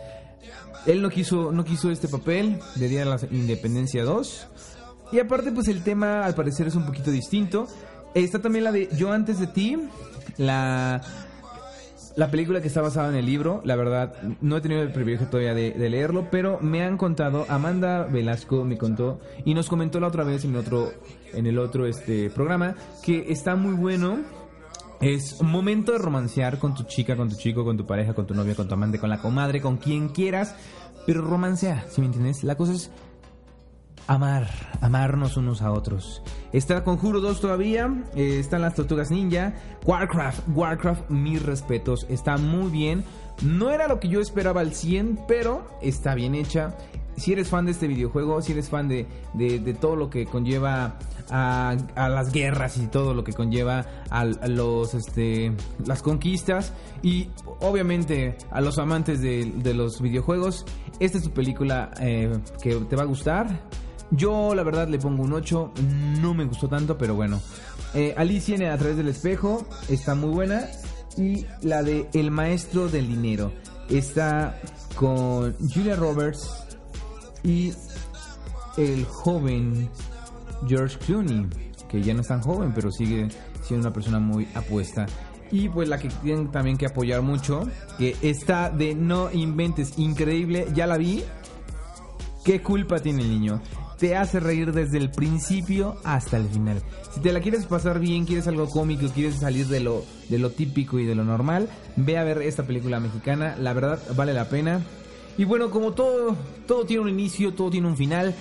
él 0.86 1.02
no 1.02 1.10
quiso, 1.10 1.50
no 1.50 1.64
quiso 1.64 1.90
este 1.90 2.08
papel 2.08 2.58
de 2.76 2.88
Día 2.88 3.00
de 3.00 3.04
la 3.06 3.18
Independencia 3.30 4.04
2. 4.04 4.48
Y 5.12 5.18
aparte, 5.18 5.52
pues 5.52 5.68
el 5.68 5.82
tema 5.82 6.24
al 6.24 6.34
parecer 6.34 6.66
es 6.66 6.74
un 6.74 6.84
poquito 6.84 7.10
distinto. 7.10 7.66
Está 8.14 8.40
también 8.40 8.64
la 8.64 8.72
de 8.72 8.88
Yo 8.96 9.12
antes 9.12 9.38
de 9.38 9.46
ti, 9.46 9.78
la, 10.36 11.00
la 12.18 12.32
película 12.32 12.60
que 12.60 12.66
está 12.66 12.82
basada 12.82 13.10
en 13.10 13.14
el 13.14 13.26
libro. 13.26 13.62
La 13.64 13.76
verdad, 13.76 14.12
no 14.40 14.56
he 14.56 14.60
tenido 14.60 14.82
el 14.82 14.90
privilegio 14.90 15.28
todavía 15.28 15.54
de, 15.54 15.88
leerlo, 15.88 16.26
pero 16.32 16.58
me 16.60 16.82
han 16.82 16.96
contado, 16.96 17.46
Amanda 17.48 18.04
Velasco 18.04 18.64
me 18.64 18.76
contó 18.76 19.20
y 19.44 19.54
nos 19.54 19.68
comentó 19.68 20.00
la 20.00 20.08
otra 20.08 20.24
vez 20.24 20.44
en 20.44 20.56
otro, 20.56 20.92
en 21.32 21.46
el 21.46 21.60
otro 21.60 21.86
este 21.86 22.28
programa, 22.30 22.74
que 23.04 23.30
está 23.30 23.54
muy 23.54 23.74
bueno. 23.74 24.18
Es 25.00 25.40
momento 25.42 25.92
de 25.92 25.98
romancear 25.98 26.58
con 26.58 26.74
tu 26.74 26.82
chica, 26.82 27.16
con 27.16 27.28
tu 27.28 27.36
chico, 27.36 27.64
con 27.64 27.76
tu 27.76 27.86
pareja, 27.86 28.14
con 28.14 28.26
tu 28.26 28.34
novia, 28.34 28.56
con 28.56 28.66
tu 28.66 28.74
amante, 28.74 28.98
con 28.98 29.10
la 29.10 29.18
comadre, 29.18 29.60
con 29.60 29.76
quien 29.76 30.08
quieras. 30.08 30.56
Pero 31.06 31.22
romancea, 31.22 31.84
si 31.88 32.00
me 32.00 32.08
entiendes? 32.08 32.42
La 32.42 32.56
cosa 32.56 32.72
es 32.72 32.90
amar, 34.08 34.48
amarnos 34.80 35.36
unos 35.36 35.62
a 35.62 35.70
otros. 35.70 36.22
Está 36.52 36.82
Conjuro 36.82 37.20
2 37.20 37.40
todavía, 37.40 37.88
eh, 38.16 38.38
están 38.40 38.62
las 38.62 38.74
Tortugas 38.74 39.10
Ninja, 39.10 39.54
Warcraft, 39.86 40.40
Warcraft, 40.54 41.10
mis 41.10 41.42
respetos, 41.42 42.06
está 42.08 42.36
muy 42.36 42.70
bien. 42.70 43.04
No 43.42 43.70
era 43.70 43.86
lo 43.86 44.00
que 44.00 44.08
yo 44.08 44.20
esperaba 44.20 44.62
al 44.62 44.74
100, 44.74 45.20
pero 45.28 45.64
está 45.80 46.14
bien 46.14 46.34
hecha. 46.34 46.74
Si 47.16 47.32
eres 47.32 47.48
fan 47.48 47.66
de 47.66 47.72
este 47.72 47.86
videojuego, 47.88 48.40
si 48.42 48.52
eres 48.52 48.68
fan 48.68 48.88
de, 48.88 49.06
de- 49.34 49.74
todo 49.74 49.96
lo 49.96 50.08
que 50.08 50.24
conlleva 50.26 50.98
a, 51.30 51.76
a 51.96 52.08
las 52.08 52.32
guerras 52.32 52.78
y 52.78 52.86
todo 52.86 53.12
lo 53.12 53.24
que 53.24 53.32
conlleva 53.32 53.84
a, 54.08 54.20
a 54.20 54.24
los 54.48 54.94
este 54.94 55.52
las 55.84 56.00
conquistas 56.00 56.72
y 57.02 57.28
obviamente 57.60 58.38
a 58.52 58.60
los 58.60 58.78
amantes 58.78 59.20
de, 59.20 59.44
de 59.56 59.74
los 59.74 60.00
videojuegos, 60.00 60.64
esta 61.00 61.18
es 61.18 61.24
tu 61.24 61.30
película 61.30 61.90
eh, 62.00 62.38
que 62.62 62.74
te 62.76 62.96
va 62.96 63.02
a 63.02 63.06
gustar. 63.06 63.48
Yo 64.10 64.54
la 64.54 64.62
verdad 64.62 64.88
le 64.88 64.98
pongo 64.98 65.22
un 65.22 65.32
8, 65.32 65.72
no 66.20 66.34
me 66.34 66.44
gustó 66.44 66.68
tanto, 66.68 66.96
pero 66.96 67.14
bueno. 67.14 67.40
Eh, 67.94 68.14
Alicia 68.16 68.56
en 68.56 68.64
a 68.64 68.76
través 68.76 68.96
del 68.96 69.08
espejo 69.08 69.66
está 69.88 70.14
muy 70.14 70.30
buena. 70.30 70.66
Y 71.16 71.46
la 71.62 71.82
de 71.82 72.08
El 72.12 72.30
maestro 72.30 72.88
del 72.88 73.08
dinero 73.08 73.52
está 73.88 74.60
con 74.94 75.54
Julia 75.74 75.96
Roberts 75.96 76.48
y 77.42 77.72
el 78.76 79.04
joven 79.04 79.90
George 80.66 80.96
Clooney, 80.98 81.46
que 81.88 82.02
ya 82.02 82.14
no 82.14 82.20
es 82.20 82.28
tan 82.28 82.40
joven, 82.40 82.72
pero 82.74 82.92
sigue 82.92 83.28
siendo 83.62 83.88
una 83.88 83.92
persona 83.92 84.20
muy 84.20 84.46
apuesta. 84.54 85.06
Y 85.50 85.68
pues 85.68 85.88
la 85.88 85.98
que 85.98 86.08
tienen 86.08 86.50
también 86.50 86.76
que 86.76 86.86
apoyar 86.86 87.22
mucho, 87.22 87.66
que 87.96 88.16
está 88.22 88.70
de 88.70 88.94
No 88.94 89.30
Inventes, 89.32 89.98
increíble, 89.98 90.68
ya 90.74 90.86
la 90.86 90.98
vi. 90.98 91.24
¿Qué 92.44 92.62
culpa 92.62 92.98
tiene 93.00 93.22
el 93.22 93.30
niño? 93.30 93.60
Te 93.98 94.16
hace 94.16 94.38
reír 94.38 94.72
desde 94.72 94.98
el 94.98 95.10
principio 95.10 95.96
hasta 96.04 96.36
el 96.36 96.48
final. 96.48 96.82
Si 97.12 97.20
te 97.20 97.32
la 97.32 97.40
quieres 97.40 97.66
pasar 97.66 97.98
bien, 97.98 98.26
quieres 98.26 98.46
algo 98.46 98.68
cómico, 98.68 99.08
quieres 99.08 99.40
salir 99.40 99.66
de 99.66 99.80
lo, 99.80 100.04
de 100.28 100.38
lo 100.38 100.50
típico 100.50 100.98
y 101.00 101.04
de 101.04 101.16
lo 101.16 101.24
normal, 101.24 101.68
ve 101.96 102.16
a 102.16 102.24
ver 102.24 102.42
esta 102.42 102.62
película 102.62 103.00
mexicana. 103.00 103.56
La 103.58 103.72
verdad, 103.72 103.98
vale 104.14 104.34
la 104.34 104.48
pena. 104.48 104.82
Y 105.36 105.44
bueno, 105.44 105.70
como 105.70 105.92
todo, 105.92 106.36
todo 106.66 106.84
tiene 106.84 107.02
un 107.02 107.08
inicio, 107.08 107.54
todo 107.54 107.70
tiene 107.70 107.88
un 107.88 107.96
final. 107.96 108.34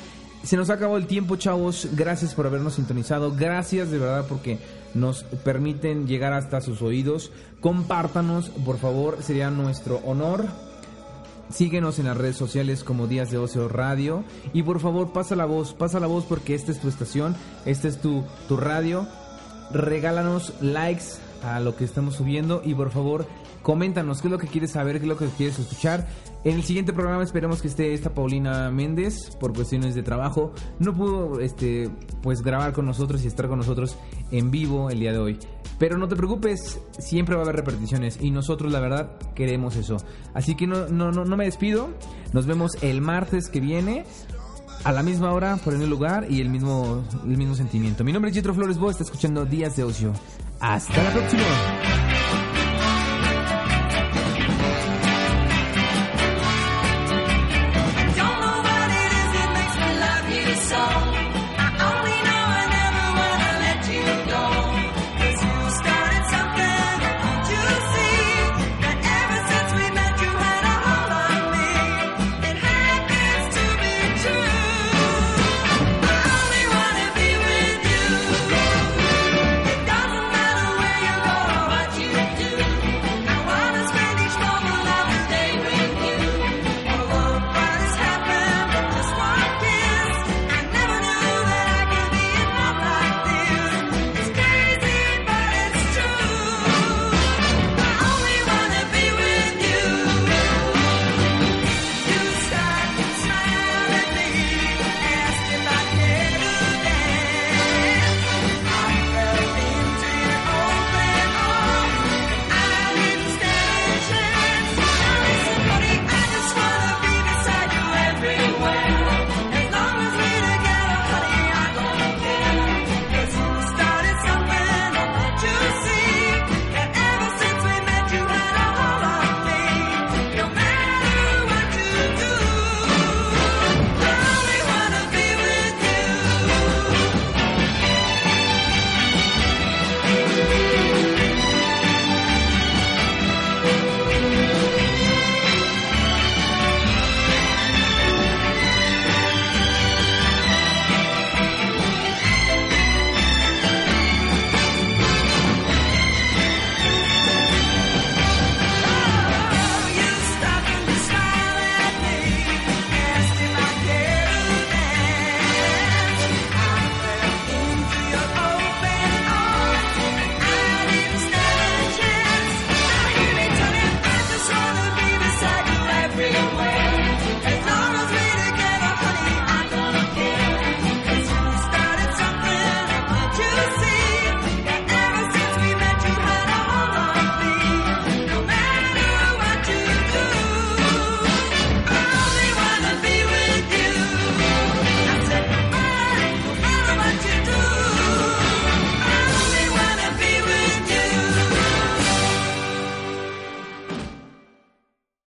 Se 0.43 0.57
nos 0.57 0.69
acabó 0.69 0.97
el 0.97 1.07
tiempo, 1.07 1.35
chavos. 1.35 1.89
Gracias 1.93 2.35
por 2.35 2.45
habernos 2.45 2.75
sintonizado. 2.75 3.33
Gracias 3.35 3.89
de 3.89 3.97
verdad 3.97 4.25
porque 4.29 4.59
nos 4.93 5.23
permiten 5.23 6.07
llegar 6.07 6.33
hasta 6.33 6.61
sus 6.61 6.81
oídos. 6.81 7.31
Compártanos, 7.61 8.49
por 8.65 8.77
favor, 8.77 9.23
sería 9.23 9.49
nuestro 9.49 9.97
honor. 10.05 10.45
Síguenos 11.49 11.97
en 11.99 12.05
las 12.05 12.17
redes 12.17 12.35
sociales 12.35 12.83
como 12.83 13.07
Días 13.07 13.31
de 13.31 13.37
Ocio 13.37 13.69
Radio. 13.69 14.23
Y 14.53 14.63
por 14.63 14.79
favor, 14.79 15.13
pasa 15.13 15.35
la 15.35 15.45
voz, 15.45 15.73
pasa 15.73 15.99
la 15.99 16.07
voz 16.07 16.25
porque 16.25 16.55
esta 16.55 16.71
es 16.71 16.79
tu 16.79 16.89
estación, 16.89 17.35
esta 17.65 17.87
es 17.87 18.01
tu, 18.01 18.23
tu 18.47 18.57
radio. 18.57 19.07
Regálanos 19.71 20.53
likes 20.61 21.19
a 21.43 21.59
lo 21.59 21.75
que 21.75 21.83
estamos 21.83 22.15
subiendo 22.15 22.61
y 22.63 22.73
por 22.73 22.89
favor, 22.89 23.27
coméntanos 23.61 24.21
qué 24.21 24.27
es 24.27 24.31
lo 24.31 24.37
que 24.37 24.47
quieres 24.47 24.71
saber, 24.71 24.97
qué 24.97 25.03
es 25.03 25.09
lo 25.09 25.17
que 25.17 25.27
quieres 25.27 25.59
escuchar. 25.59 26.07
En 26.43 26.55
el 26.55 26.63
siguiente 26.63 26.93
programa 26.93 27.23
esperemos 27.23 27.61
que 27.61 27.67
esté 27.67 27.93
esta 27.93 28.13
Paulina 28.13 28.71
Méndez 28.71 29.35
por 29.39 29.53
cuestiones 29.53 29.95
de 29.95 30.03
trabajo. 30.03 30.53
No 30.79 30.93
pudo 30.93 31.39
este 31.39 31.89
pues 32.21 32.41
grabar 32.41 32.73
con 32.73 32.85
nosotros 32.85 33.23
y 33.23 33.27
estar 33.27 33.47
con 33.47 33.57
nosotros 33.57 33.97
en 34.31 34.51
vivo 34.51 34.89
el 34.89 34.99
día 34.99 35.11
de 35.11 35.19
hoy. 35.19 35.39
Pero 35.79 35.97
no 35.97 36.07
te 36.07 36.15
preocupes, 36.15 36.79
siempre 36.97 37.35
va 37.35 37.41
a 37.41 37.43
haber 37.43 37.57
repeticiones 37.57 38.19
y 38.21 38.31
nosotros 38.31 38.71
la 38.71 38.79
verdad 38.79 39.11
queremos 39.35 39.75
eso. 39.75 39.97
Así 40.33 40.55
que 40.55 40.65
no, 40.65 40.87
no, 40.87 41.11
no, 41.11 41.25
no 41.25 41.37
me 41.37 41.45
despido. 41.45 41.89
Nos 42.33 42.45
vemos 42.45 42.71
el 42.81 43.01
martes 43.01 43.49
que 43.49 43.59
viene 43.59 44.05
a 44.83 44.91
la 44.91 45.03
misma 45.03 45.33
hora, 45.33 45.57
por 45.57 45.73
el 45.73 45.89
lugar 45.89 46.27
y 46.29 46.41
el 46.41 46.49
mismo, 46.49 47.03
el 47.23 47.37
mismo 47.37 47.55
sentimiento. 47.55 48.03
Mi 48.03 48.13
nombre 48.13 48.31
es 48.31 48.35
Jetro 48.35 48.53
Flores 48.53 48.77
Bo, 48.77 48.89
está 48.89 49.03
escuchando 49.03 49.45
Días 49.45 49.75
de 49.75 49.83
Ocio. 49.83 50.13
Hasta 50.59 51.03
la 51.03 51.09
próxima. 51.11 51.43